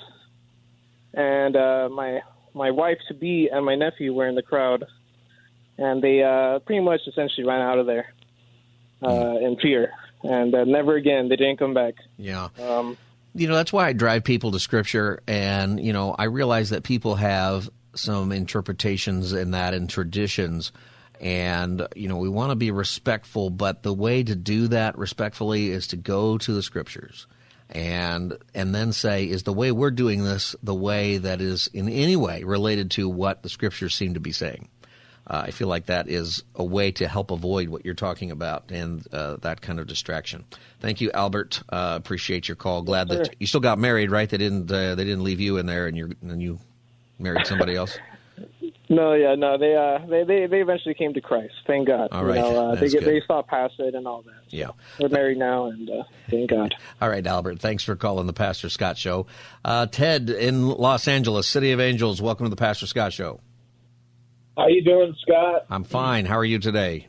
[1.13, 2.22] and uh, my
[2.56, 4.86] my wife to be and my nephew were in the crowd,
[5.78, 8.08] and they uh, pretty much essentially ran out of there
[9.03, 9.91] uh, in fear,
[10.23, 11.29] and uh, never again.
[11.29, 11.95] They didn't come back.
[12.17, 12.49] Yeah.
[12.60, 12.97] Um,
[13.38, 16.83] you know that's why I drive people to Scripture, and you know I realize that
[16.83, 20.71] people have some interpretations in that and traditions,
[21.21, 25.69] and you know we want to be respectful, but the way to do that respectfully
[25.69, 27.27] is to go to the Scriptures,
[27.69, 31.89] and and then say is the way we're doing this the way that is in
[31.89, 34.67] any way related to what the Scriptures seem to be saying.
[35.30, 38.72] Uh, I feel like that is a way to help avoid what you're talking about
[38.72, 40.46] and uh, that kind of distraction.
[40.80, 41.62] Thank you, Albert.
[41.70, 42.82] Uh, appreciate your call.
[42.82, 44.30] Glad that you still got married, right?
[44.30, 44.72] They didn't.
[44.72, 46.60] Uh, they didn't leave you in there, and you and you
[47.20, 47.98] married somebody else.
[48.90, 51.54] No, yeah, no, they uh, they they they eventually came to Christ.
[51.66, 52.08] Thank God.
[52.12, 54.36] All You know, uh, they get they saw past it and all that.
[54.50, 54.70] Yeah.
[55.00, 56.74] We're married now, and uh, thank God.
[57.02, 57.60] All right, Albert.
[57.60, 59.28] Thanks for calling the Pastor Scott Show.
[59.66, 62.22] Uh, Ted in Los Angeles, City of Angels.
[62.22, 63.42] Welcome to the Pastor Scott Show.
[64.58, 65.67] How you doing, Scott?
[65.70, 66.26] I'm fine.
[66.26, 67.08] How are you today?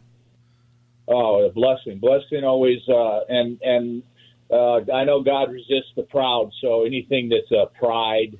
[1.08, 2.86] Oh, a blessing, blessing always.
[2.86, 4.02] Uh, and and
[4.50, 8.36] uh, I know God resists the proud, so anything that's a pride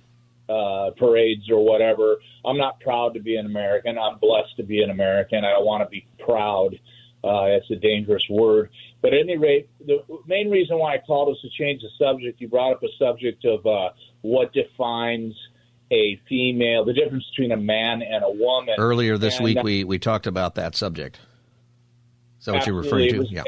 [0.51, 3.97] uh, parades or whatever, I'm not proud to be an American.
[3.97, 5.43] I'm blessed to be an American.
[5.43, 6.79] I don't want to be proud.
[7.25, 8.69] Uh, it's a dangerous word.
[9.01, 12.43] But at any rate, the main reason why I called was to change the subject.
[12.43, 13.91] You brought up a subject of uh,
[14.21, 15.35] what defines
[15.91, 18.75] a female, the difference between a man and a woman.
[18.79, 21.19] Earlier this And, week, uh, we, we talked about that subject.
[22.41, 23.19] Is that what you're referring to?
[23.19, 23.43] was- Yeah.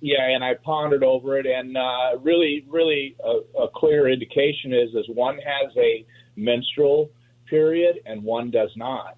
[0.00, 4.94] Yeah, and I pondered over it, and uh, really, really, a, a clear indication is
[4.94, 6.04] is one has a
[6.36, 7.10] menstrual
[7.48, 9.16] period and one does not.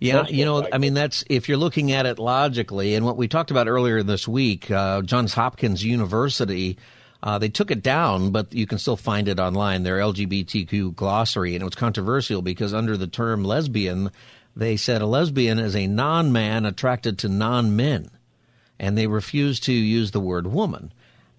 [0.00, 3.16] Yeah, you know, I I mean, that's if you're looking at it logically, and what
[3.16, 6.76] we talked about earlier this week, uh, Johns Hopkins University,
[7.24, 9.82] uh, they took it down, but you can still find it online.
[9.82, 14.10] Their LGBTQ glossary, and it was controversial because under the term lesbian,
[14.54, 18.10] they said a lesbian is a non-man attracted to non-men,
[18.78, 20.92] and they refused to use the word woman.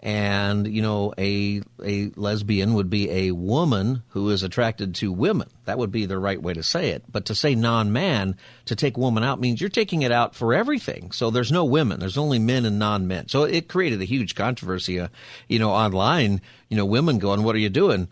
[0.05, 5.49] And you know, a a lesbian would be a woman who is attracted to women.
[5.65, 7.03] That would be the right way to say it.
[7.11, 11.11] But to say non-man, to take woman out means you're taking it out for everything.
[11.11, 11.99] So there's no women.
[11.99, 13.29] There's only men and non-men.
[13.29, 14.99] So it created a huge controversy.
[14.99, 15.07] Uh,
[15.49, 16.39] you know, online.
[16.69, 18.07] You know, women going, "What are you doing?"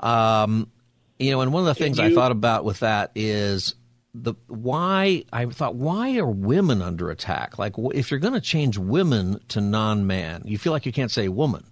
[0.00, 0.70] Um,
[1.18, 3.74] you know, and one of the things I thought about with that is
[4.14, 7.58] the why I thought why are women under attack?
[7.58, 11.28] Like if you're going to change women to non-man, you feel like you can't say
[11.28, 11.64] woman.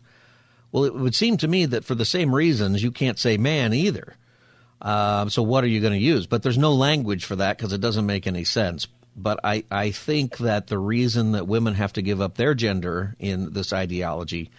[0.72, 3.74] Well, it would seem to me that for the same reasons you can't say man
[3.74, 4.16] either.
[4.81, 6.26] Um, so what are you going to use?
[6.26, 8.87] But there's no language for that because it doesn't make any sense.
[9.14, 13.16] But I, I think that the reason that women have to give up their gender
[13.18, 14.50] in this ideology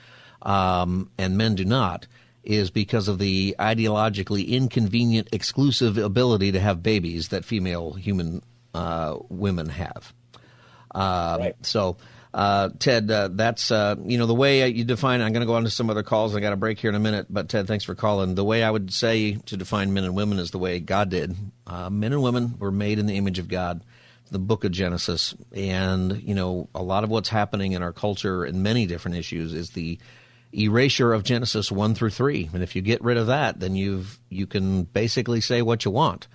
[0.43, 2.05] um, and men do not
[2.43, 8.41] is because of the ideologically inconvenient exclusive ability to have babies that female human
[8.73, 10.13] uh, women have.
[10.93, 11.97] Um, So,
[12.33, 15.21] uh, Ted, uh, that's uh, you know the way you define.
[15.21, 16.35] I'm going to go on to some other calls.
[16.35, 18.35] I got a break here in a minute, but Ted, thanks for calling.
[18.35, 21.35] The way I would say to define men and women is the way God did.
[21.67, 23.83] Uh, men and women were made in the image of God.
[24.31, 28.45] The Book of Genesis, and you know a lot of what's happening in our culture
[28.45, 29.99] and many different issues is the
[30.53, 32.49] erasure of Genesis one through three.
[32.53, 35.91] And if you get rid of that, then you've you can basically say what you
[35.91, 36.27] want.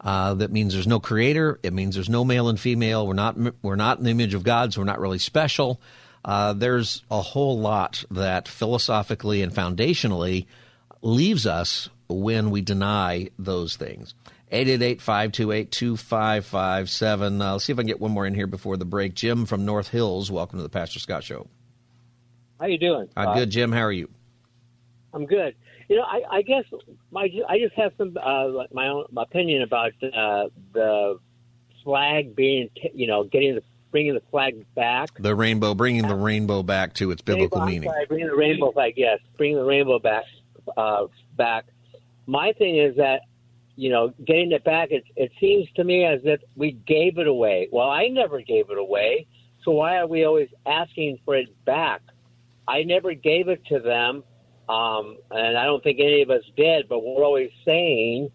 [0.00, 1.60] Uh, that means there's no creator.
[1.62, 3.06] It means there's no male and female.
[3.06, 5.80] We're not we're not in the image of God, so we're not really special.
[6.24, 10.46] Uh, there's a whole lot that philosophically and foundationally
[11.02, 14.14] leaves us when we deny those things.
[14.52, 17.40] 888-528-2557.
[17.40, 19.14] Uh, see if I can get one more in here before the break.
[19.14, 21.46] Jim from North Hills, welcome to the Pastor Scott Show.
[22.60, 23.08] How you doing?
[23.16, 23.72] I'm uh, good, Jim.
[23.72, 24.08] How are you?
[25.14, 25.54] I'm good.
[25.88, 26.64] You know, I, I guess
[27.10, 31.18] my I just have some uh, my own opinion about uh, the
[31.82, 35.08] flag being, you know, getting the bringing the flag back.
[35.18, 37.88] The rainbow, bringing the rainbow back to its biblical Rainbow- meaning.
[37.88, 38.94] Sorry, bringing the rainbow flag.
[38.96, 40.24] Yes, bringing the rainbow back.
[40.76, 41.64] Uh, back.
[42.26, 43.22] My thing is that
[43.74, 44.90] you know, getting it back.
[44.90, 47.68] It, it seems to me as if we gave it away.
[47.72, 49.26] Well, I never gave it away,
[49.64, 52.02] so why are we always asking for it back?
[52.70, 54.22] I never gave it to them,
[54.68, 56.88] um, and I don't think any of us did.
[56.88, 58.30] But we're always saying,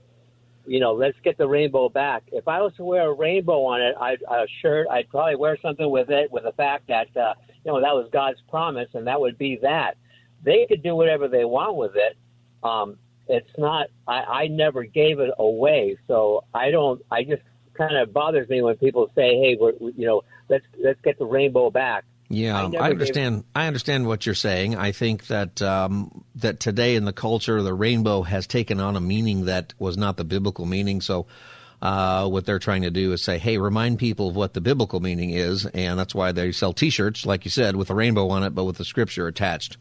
[0.68, 2.24] you know, let's get the rainbow back.
[2.34, 5.58] If I was to wear a rainbow on it, I'd, a shirt, I'd probably wear
[5.62, 9.08] something with it, with the fact that uh, you know that was God's promise, and
[9.08, 9.96] that would be that.
[10.44, 12.18] They could do whatever they want with it.
[12.62, 13.88] Um, it's not.
[14.08, 17.02] I, I never gave it away, so I don't.
[17.10, 17.42] I just
[17.78, 21.18] kind of bothers me when people say, "Hey, we're, we- you know, let's let's get
[21.20, 22.04] the rainbow back."
[22.36, 23.44] Yeah, I I, never gave- understand.
[23.56, 24.76] I understand what you're saying.
[24.76, 29.02] I think that um, that today in the culture, the rainbow has taken on a
[29.02, 31.02] meaning that was not the biblical meaning.
[31.02, 31.28] So,
[31.82, 35.00] uh, what they're trying to do is say, "Hey, remind people of what the biblical
[35.00, 38.44] meaning is," and that's why they sell T-shirts, like you said, with a rainbow on
[38.44, 39.78] it, but with the scripture attached.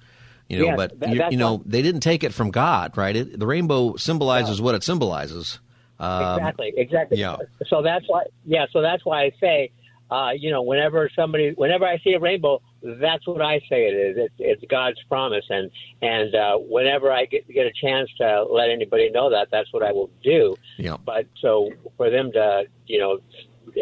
[0.49, 3.17] You know, Yes, but that- you, you know, they didn't take it from God, right?
[3.17, 5.59] It, the rainbow symbolizes what it symbolizes.
[5.99, 7.19] Um, exactly, exactly.
[7.19, 7.37] yeah.
[7.69, 8.67] So that's why, yeah.
[8.73, 9.71] So that's why I say,
[10.11, 13.95] uh, you know, whenever somebody, whenever I see a rainbow, that's what I say it
[13.95, 14.17] is.
[14.19, 15.71] It's, it's God's promise, and
[16.03, 19.83] and uh, whenever I get get a chance to let anybody know that, that's what
[19.83, 20.57] I will do.
[20.77, 20.97] Yeah.
[21.05, 23.19] But so for them to, you know,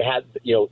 [0.05, 0.71] have, you know,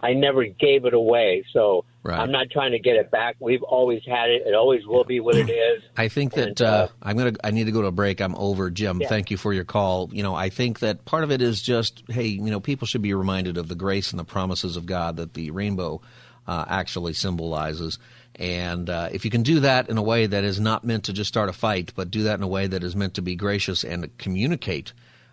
[0.00, 2.18] I never gave it away, so Right.
[2.18, 3.36] I'm not trying to get it back.
[3.40, 4.42] We've always had it.
[4.46, 5.82] It always will be what it is.
[5.96, 7.34] I think that And, uh, uh, I'm gonna.
[7.42, 8.20] I need to go to a break.
[8.20, 9.00] I'm over, Jim.
[9.00, 9.08] Yeah.
[9.08, 10.08] Thank you for your call.
[10.12, 13.02] You know, I think that part of it is just, hey, you know, people should
[13.02, 16.00] be reminded of the grace and the promises of God that the rainbow
[16.46, 17.98] uh, actually symbolizes.
[18.36, 21.12] And uh, if you can do that in a way that is not meant to
[21.12, 23.34] just start a fight, but do that in a way that is meant to be
[23.34, 24.92] gracious and communicate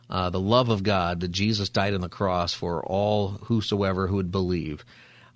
[0.09, 4.15] uh, the love of God that Jesus died on the cross for all whosoever who
[4.15, 4.83] would believe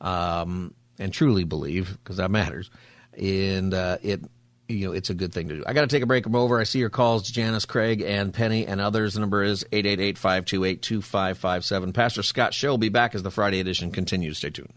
[0.01, 2.69] um, and truly believe, because that matters.
[3.17, 4.21] and uh, it
[4.67, 5.63] you know it's a good thing to do.
[5.65, 6.25] I got to take a break.
[6.27, 6.59] I'm over.
[6.59, 9.15] I see your calls, Janice, Craig, and Penny, and others.
[9.15, 11.93] The number is 888-528-2557.
[11.93, 14.37] Pastor Scott Show will be back as the Friday edition continues.
[14.37, 14.71] Stay tuned.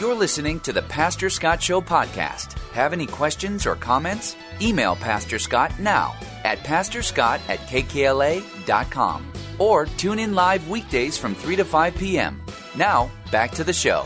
[0.00, 2.54] You're listening to the Pastor Scott Show podcast.
[2.72, 4.34] Have any questions or comments?
[4.62, 11.56] Email Pastor Scott now at pastorscott at kkla.com or tune in live weekdays from 3
[11.56, 12.40] to 5 p.m.
[12.76, 14.04] Now, back to the show.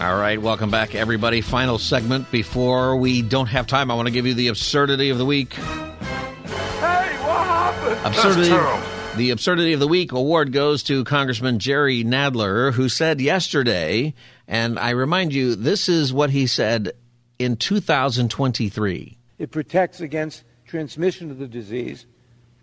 [0.00, 1.40] All right, welcome back, everybody.
[1.40, 2.30] Final segment.
[2.30, 5.54] Before we don't have time, I want to give you the absurdity of the week.
[5.54, 8.06] Hey, what happened?
[8.06, 8.50] Absurdity.
[8.50, 8.94] That's terrible.
[9.16, 14.12] The Absurdity of the Week award goes to Congressman Jerry Nadler, who said yesterday,
[14.48, 16.90] and I remind you, this is what he said
[17.38, 19.18] in 2023.
[19.38, 22.06] It protects against transmission of the disease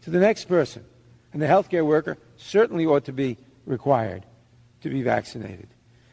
[0.01, 0.83] to the next person.
[1.31, 4.25] And the healthcare worker certainly ought to be required
[4.81, 5.67] to be vaccinated.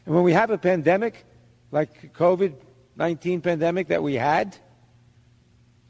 [0.05, 1.25] And when we have a pandemic
[1.71, 2.53] like COVID
[2.95, 4.57] 19 pandemic that we had,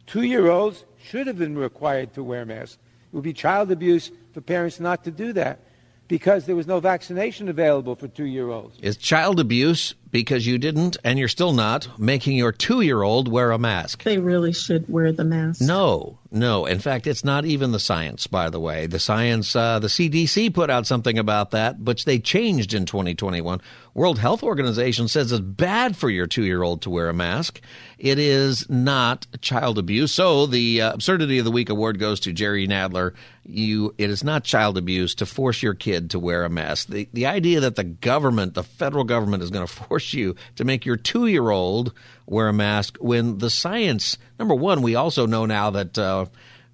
[0.05, 2.77] two year olds should have been required to wear masks.
[3.11, 5.59] It would be child abuse for parents not to do that
[6.07, 8.77] because there was no vaccination available for two year olds.
[8.81, 13.27] Is child abuse because you didn't, and you're still not, making your two year old
[13.27, 14.03] wear a mask?
[14.03, 15.61] They really should wear the mask.
[15.61, 16.65] No, no.
[16.65, 18.87] In fact, it's not even the science, by the way.
[18.87, 23.61] The science, uh, the CDC put out something about that, which they changed in 2021.
[23.93, 27.59] World Health Organization says it's bad for your two year old to wear a mask.
[27.97, 30.13] It is not child abuse.
[30.13, 33.13] So the uh, Absurdity of the Week award goes to Jerry Nadler.
[33.43, 36.87] You, it is not child abuse to force your kid to wear a mask.
[36.87, 40.65] The, the idea that the government, the federal government, is going to force you to
[40.65, 41.93] make your two year old
[42.25, 46.25] wear a mask when the science, number one, we also know now that, uh,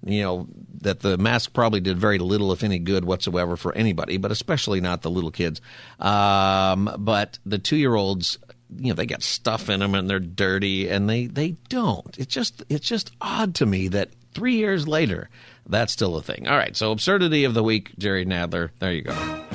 [0.04, 0.46] you know,
[0.82, 4.80] that the mask probably did very little, if any good whatsoever for anybody, but especially
[4.80, 5.60] not the little kids.
[5.98, 8.38] Um, but the two year olds,
[8.78, 12.16] you know, they got stuff in them and they're dirty and they, they don't.
[12.18, 15.30] It's just, it's just odd to me that three years later,
[15.68, 16.46] that's still a thing.
[16.46, 16.76] All right.
[16.76, 18.70] So absurdity of the week, Jerry Nadler.
[18.78, 19.45] There you go.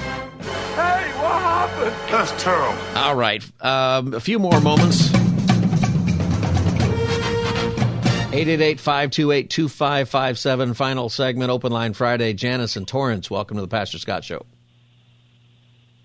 [1.82, 2.14] Hey, what happened?
[2.14, 2.78] That's terrible.
[2.98, 3.44] All right.
[3.60, 5.10] Um, a few more moments.
[8.32, 10.76] 888-528-2557.
[10.76, 12.34] Final segment, Open Line Friday.
[12.34, 14.46] Janice and Torrance, welcome to the Pastor Scott Show.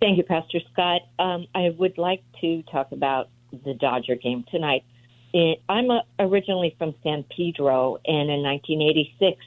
[0.01, 1.03] Thank you, Pastor Scott.
[1.19, 4.85] Um, I would like to talk about the Dodger game tonight.
[5.33, 9.39] It, I'm a, originally from San Pedro, and in 1986,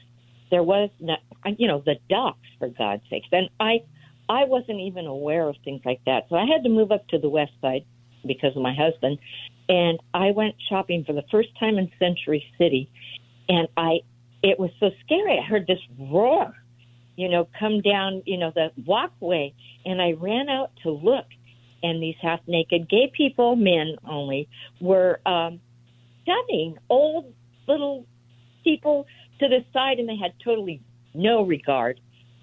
[0.50, 1.16] there was, no,
[1.58, 3.26] you know, the Ducks, for God's sakes.
[3.32, 3.82] And I,
[4.30, 6.26] I wasn't even aware of things like that.
[6.28, 7.84] So I had to move up to the west side
[8.24, 9.18] because of my husband.
[9.68, 12.88] And I went shopping for the first time in Century City.
[13.48, 13.98] And I,
[14.44, 15.36] it was so scary.
[15.36, 16.54] I heard this roar,
[17.16, 19.52] you know, come down, you know, the walkway.
[19.84, 21.26] And I ran out to look.
[21.82, 24.48] And these half naked gay people, men only,
[24.80, 25.58] were um,
[26.24, 27.32] shoving old
[27.66, 28.06] little
[28.62, 29.08] people
[29.40, 30.82] to the side and they had totally
[31.14, 31.98] no regard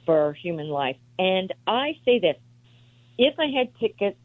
[0.07, 0.95] for human life.
[1.19, 2.37] And I say this
[3.19, 4.17] if I had tickets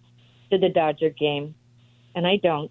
[0.50, 1.54] to the Dodger game,
[2.14, 2.70] and I don't,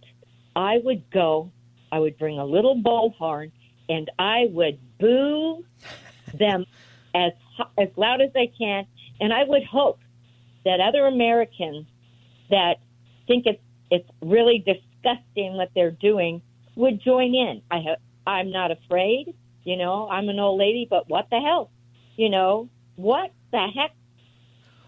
[0.55, 1.51] I would go,
[1.91, 3.51] I would bring a little bullhorn,
[3.89, 5.64] and I would boo
[6.34, 6.66] them
[7.16, 7.34] as
[7.78, 8.88] as loud as I can,
[9.20, 9.99] and I would hope
[10.64, 11.86] that other Americans
[12.49, 12.76] that
[13.28, 16.41] think it's it's really disgusting what they're doing
[16.76, 17.62] would join in.
[17.70, 19.34] I ha- I'm not afraid,
[19.64, 20.07] you know.
[20.09, 21.72] I'm an old lady, but what the hell,
[22.16, 22.70] you know?
[23.02, 23.91] What the heck?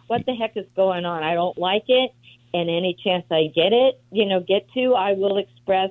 [0.08, 1.24] What the heck is going on?
[1.24, 2.12] I don't like it,
[2.54, 5.90] and any chance I get it, you know, get to, I will express,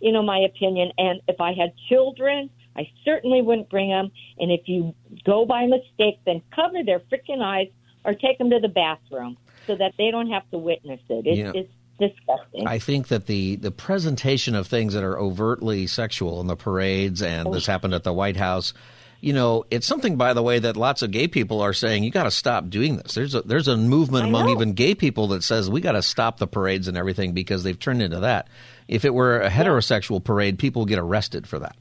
[0.00, 0.92] you know, my opinion.
[0.96, 4.12] And if I had children, I certainly wouldn't bring them.
[4.38, 4.94] And if you
[5.24, 7.68] go by mistake, then cover their freaking eyes
[8.04, 9.36] or take them to the bathroom
[9.66, 11.26] so that they don't have to witness it.
[11.26, 11.52] It's, Yeah.
[11.54, 12.68] it's disgusting.
[12.68, 17.22] I think that the, the presentation of things that are overtly sexual in the parades,
[17.22, 17.52] and oh.
[17.52, 18.72] this happened at the White House,
[19.20, 22.10] you know, it's something, by the way, that lots of gay people are saying, you
[22.10, 23.14] got to stop doing this.
[23.14, 24.52] There's a, there's a movement I among know.
[24.52, 27.78] even gay people that says we got to stop the parades and everything because they've
[27.78, 28.48] turned into that.
[28.86, 31.76] If it were a heterosexual parade, people get arrested for that.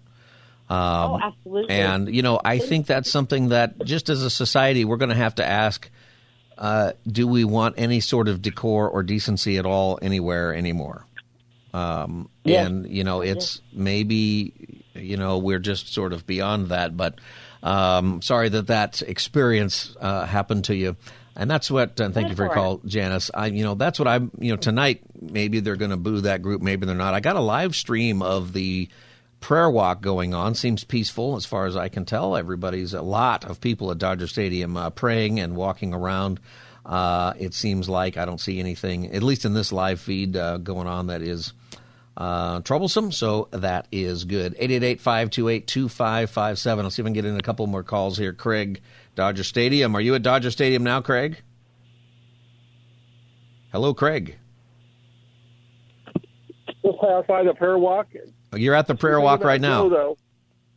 [0.69, 1.75] Um, oh, absolutely.
[1.75, 5.15] and, you know, I think that's something that just as a society, we're going to
[5.15, 5.89] have to ask
[6.57, 11.05] uh, do we want any sort of decor or decency at all anywhere anymore?
[11.73, 12.65] Um, Yeah.
[12.65, 14.76] And, you know, it's maybe,
[15.08, 16.95] you know, we're just sort of beyond that.
[16.95, 17.20] But
[17.64, 20.95] um, sorry that that experience uh, happened to you.
[21.36, 23.30] And that's what, and thank you for your call, Janice.
[23.32, 26.41] I, you know, that's what I'm, you know, tonight, maybe they're going to boo that
[26.41, 27.14] group, maybe they're not.
[27.14, 28.89] I got a live stream of the
[29.39, 30.55] prayer walk going on.
[30.55, 32.36] Seems peaceful as far as I can tell.
[32.36, 36.39] Everybody's a lot of people at Dodger Stadium uh, praying and walking around.
[36.84, 40.58] Uh, it seems like I don't see anything, at least in this live feed, uh,
[40.58, 41.53] going on that is
[42.18, 43.11] uh, troublesome.
[43.11, 44.53] So that is good.
[44.53, 46.86] 888 528 2557.
[46.86, 48.34] I'll see if I can get in a couple more calls here.
[48.34, 48.82] Craig,
[49.15, 49.95] Dodger Stadium.
[49.95, 51.41] Are you at Dodger Stadium now, Craig?
[53.72, 54.38] Hello, Craig.
[56.84, 58.07] Just passed by the prayer walk.
[58.53, 59.84] You're at the prayer walk right now.
[59.84, 60.18] Joe, though.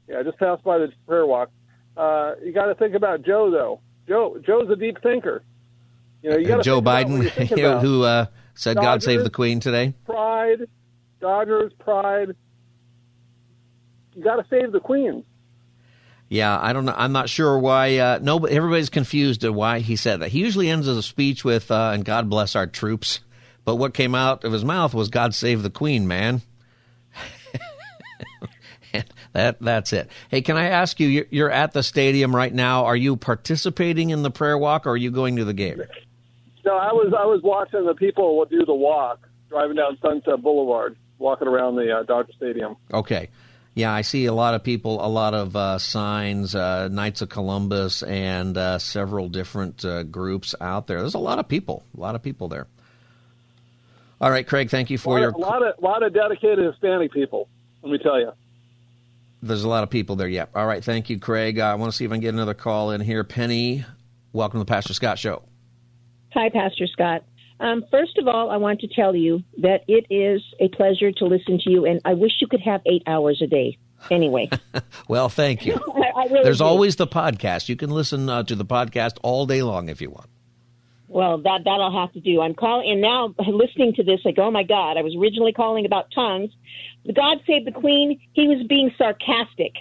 [0.09, 1.51] Yeah, just passed by the prayer walk.
[1.97, 3.81] Uh, you got to think about Joe, though.
[4.09, 5.43] Joe, Joe's a deep thinker.
[6.23, 7.29] You know, you got Joe Biden,
[7.81, 9.95] who uh, said Dodgers, God save the Queen today.
[10.05, 10.67] Pride,
[11.21, 12.35] Dodgers, pride.
[14.15, 15.25] You got to save the Queen.
[16.29, 16.95] Yeah, I don't know.
[16.97, 17.97] I'm not sure why.
[17.99, 20.29] Uh, no, everybody's confused at why he said that.
[20.29, 23.21] He usually ends his speech with uh, "and God bless our troops,"
[23.65, 26.43] but what came out of his mouth was "God save the Queen," man.
[29.33, 30.09] that that's it.
[30.29, 31.09] Hey, can I ask you?
[31.09, 32.85] You're, you're at the stadium right now.
[32.85, 35.83] Are you participating in the prayer walk, or are you going to the game?
[36.65, 40.97] No, I was I was watching the people do the walk, driving down Sunset Boulevard,
[41.21, 42.77] walking around the uh, Dodger Stadium.
[42.93, 43.29] Okay.
[43.75, 47.29] Yeah, I see a lot of people, a lot of uh, signs, uh, Knights of
[47.29, 50.99] Columbus, and uh, several different uh, groups out there.
[51.01, 52.67] There's a lot of people, a lot of people there.
[54.21, 55.31] All right, Craig, thank you for a your.
[55.31, 57.49] A lot of a lot of dedicated Hispanic people.
[57.83, 58.33] Let me tell you.
[59.43, 60.29] There's a lot of people there.
[60.29, 60.47] Yeah.
[60.55, 61.59] All right, thank you, Craig.
[61.59, 63.25] Uh, I want to see if I can get another call in here.
[63.25, 63.87] Penny,
[64.33, 65.43] welcome to the Pastor Scott Show.
[66.35, 67.25] Hi, Pastor Scott.
[67.61, 71.27] Um, first of all, I want to tell you that it is a pleasure to
[71.27, 73.77] listen to you, and I wish you could have eight hours a day.
[74.11, 74.49] Anyway.
[75.09, 75.75] well, thank you.
[75.75, 76.65] I, I really There's do.
[76.65, 77.69] always the podcast.
[77.69, 80.31] You can listen uh, to the podcast all day long if you want.
[81.09, 82.41] Well, that that I'll have to do.
[82.41, 84.97] I'm calling, and now listening to this, like, oh my God!
[84.97, 86.51] I was originally calling about tongues.
[87.05, 88.21] The God save the Queen.
[88.33, 89.75] He was being sarcastic.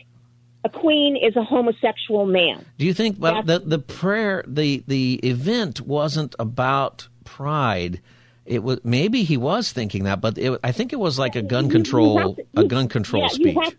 [0.65, 2.65] A queen is a homosexual man.
[2.77, 8.01] Do you think well, the the prayer the the event wasn't about pride?
[8.45, 11.41] It was maybe he was thinking that, but it, I think it was like a
[11.43, 13.55] gun You- you control to- a gun control yeah, speech.
[13.55, 13.75] You have,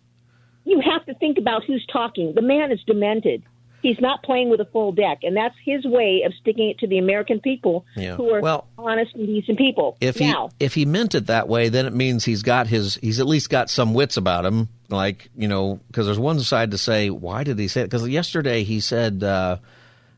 [0.64, 2.34] you have to think about who's talking.
[2.34, 3.42] The man is demented.
[3.82, 6.86] He's not playing with a full deck, and that's his way of sticking it to
[6.86, 8.14] the American people Yeah.
[8.14, 9.96] who are Well- honest and decent people.
[10.02, 12.96] if he now, if he meant it that way, then it means he's got his
[13.02, 14.68] he's at least got some wits about him.
[14.90, 17.84] Like you know, because there's one side to say why did he say it?
[17.84, 19.56] Because yesterday he said uh,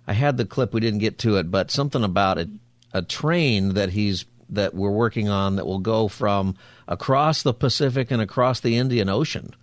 [0.09, 2.49] I had the clip, we didn't get to it, but something about a,
[2.93, 8.11] a train that he's that we're working on that will go from across the Pacific
[8.11, 9.55] and across the Indian Ocean.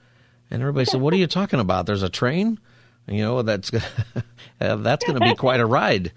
[0.49, 1.85] And everybody said, "What are you talking about?
[1.85, 2.59] There's a train."
[3.07, 3.71] You know, that's
[4.61, 6.11] uh, that's going to be quite a ride.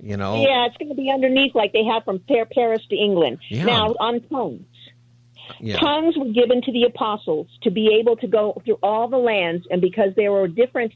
[0.00, 3.38] You know, yeah, it's going to be underneath like they have from Paris to England.
[3.48, 3.64] Yeah.
[3.66, 4.66] Now, on tongues.
[5.60, 5.78] Yeah.
[5.78, 9.66] Tongues were given to the apostles to be able to go through all the lands,
[9.70, 10.92] and because they were different,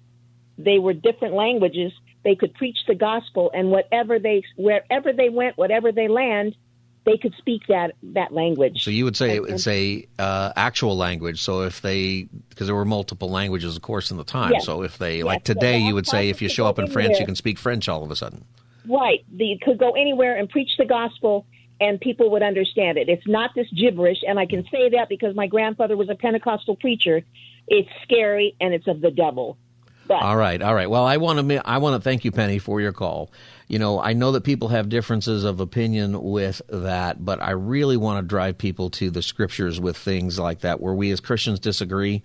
[0.58, 1.92] they were different languages.
[2.26, 6.56] They could preach the gospel, and whatever they, wherever they went, whatever they land,
[7.04, 8.82] they could speak that that language.
[8.82, 11.40] So you would say it's a uh, actual language.
[11.40, 14.54] So if they, because there were multiple languages, of course, in the time.
[14.54, 14.64] Yes.
[14.64, 15.24] So if they, Yes.
[15.24, 17.60] like today, that's you would say if you show up in France, you can speak
[17.60, 18.44] French all of a sudden.
[18.88, 19.24] Right.
[19.30, 21.46] They could go anywhere and preach the gospel
[21.80, 23.08] and people would understand it.
[23.08, 26.74] It's not this gibberish, and I can say that because my grandfather was a Pentecostal
[26.74, 27.22] preacher.
[27.68, 29.58] It's scary and it's of the devil.
[30.06, 30.88] But All right, all right.
[30.88, 33.30] Well, I want to I want to thank you, Penny, for your call.
[33.66, 37.96] You know, I know that people have differences of opinion with that, but I really
[37.96, 41.58] want to drive people to the scriptures with things like that, where we as Christians
[41.58, 42.22] disagree,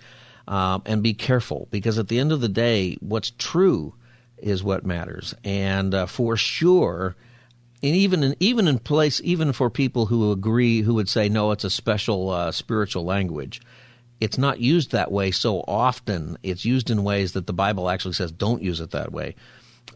[0.48, 3.96] um, and be careful because at the end of the day, what's true
[4.38, 7.16] is what matters, and uh, for sure.
[7.84, 11.50] And even in even in place, even for people who agree, who would say no,
[11.50, 13.60] it's a special uh, spiritual language
[14.22, 16.38] it's not used that way so often.
[16.44, 19.36] It's used in ways that the Bible actually says don't use it that way.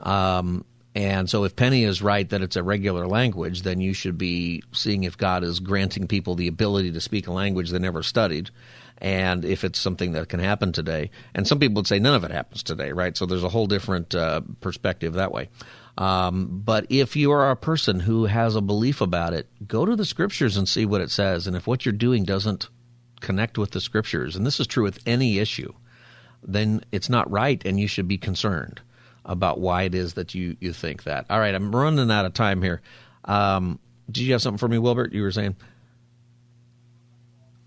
[0.02, 0.66] Um,
[0.96, 4.64] and so, if Penny is right that it's a regular language, then you should be
[4.72, 8.50] seeing if God is granting people the ability to speak a language they never studied,
[8.98, 11.12] and if it's something that can happen today.
[11.36, 13.16] And some people would say none of it happens today, right?
[13.16, 15.50] So there's a whole different uh, perspective that way.
[15.98, 19.98] Um, but if you are a person who has a belief about it, go to
[19.98, 21.46] the scriptures and see what it says.
[21.46, 22.70] And if what you're doing doesn't
[23.26, 25.74] connect with the scriptures, and this is true with any issue,
[26.44, 28.80] then it's not right and you should be concerned
[29.26, 31.26] about why it is that you, you think that.
[31.30, 32.82] All right, I'm running out of time here.
[33.26, 35.14] Um, did you have something for me, Wilbert?
[35.14, 35.56] You were saying?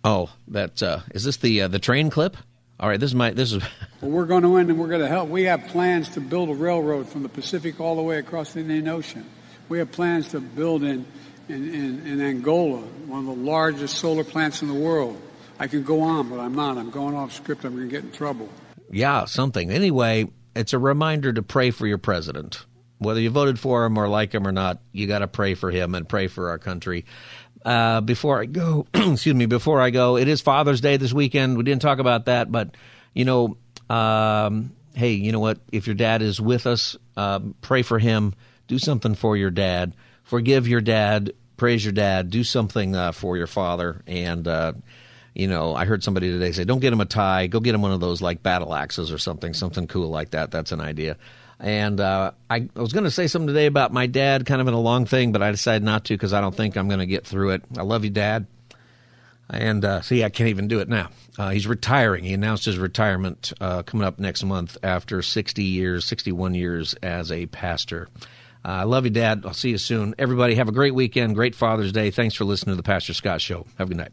[0.05, 2.37] Oh, that uh, is this the uh, the train clip?
[2.79, 3.63] All right, this is my this is
[4.01, 5.29] Well, we're going to win, and we're going to help.
[5.29, 8.61] We have plans to build a railroad from the Pacific all the way across the
[8.61, 9.29] Indian Ocean.
[9.69, 11.05] We have plans to build in,
[11.49, 15.21] in, in, in Angola, one of the largest solar plants in the world.
[15.59, 16.79] I can go on, but I'm not.
[16.79, 17.65] I'm going off script.
[17.65, 18.49] I'm going to get in trouble.
[18.91, 19.71] yeah something.
[19.71, 22.65] Anyway, it's a reminder to pray for your president.
[22.99, 25.71] whether you voted for him or like him or not, you got to pray for
[25.71, 27.05] him and pray for our country.
[27.65, 31.57] Uh, before I go, excuse me, before I go, it is Father's Day this weekend.
[31.57, 32.77] We didn't talk about that, but
[33.15, 33.57] you know,
[33.91, 35.59] um, hey, you know what?
[35.73, 38.35] If your dad is with us, uh, pray for him.
[38.69, 39.95] Do something for your dad.
[40.25, 41.33] Forgive your dad.
[41.57, 42.31] Praise your dad.
[42.31, 44.03] Do something uh, for your father.
[44.07, 44.75] And uh,
[45.39, 47.47] you know, I heard somebody today say, "Don't get him a tie.
[47.47, 50.51] Go get him one of those like battle axes or something, something cool like that."
[50.51, 51.17] That's an idea.
[51.61, 54.69] And uh, I, I was going to say something today about my dad, kind of
[54.69, 57.01] in a long thing, but I decided not to because I don't think I'm going
[57.01, 57.63] to get through it.
[57.77, 58.47] I love you, Dad.
[59.51, 61.09] And uh, see, I can't even do it now.
[61.39, 62.23] Uh, he's retiring.
[62.23, 67.33] He announced his retirement uh, coming up next month after 60 years, 61 years as
[67.33, 68.09] a pastor.
[68.65, 69.45] Uh, I love you, Dad.
[69.47, 70.15] I'll see you soon.
[70.19, 71.35] Everybody, have a great weekend.
[71.35, 72.11] Great Father's Day.
[72.11, 73.67] Thanks for listening to the Pastor Scott Show.
[73.79, 74.13] Have a good night.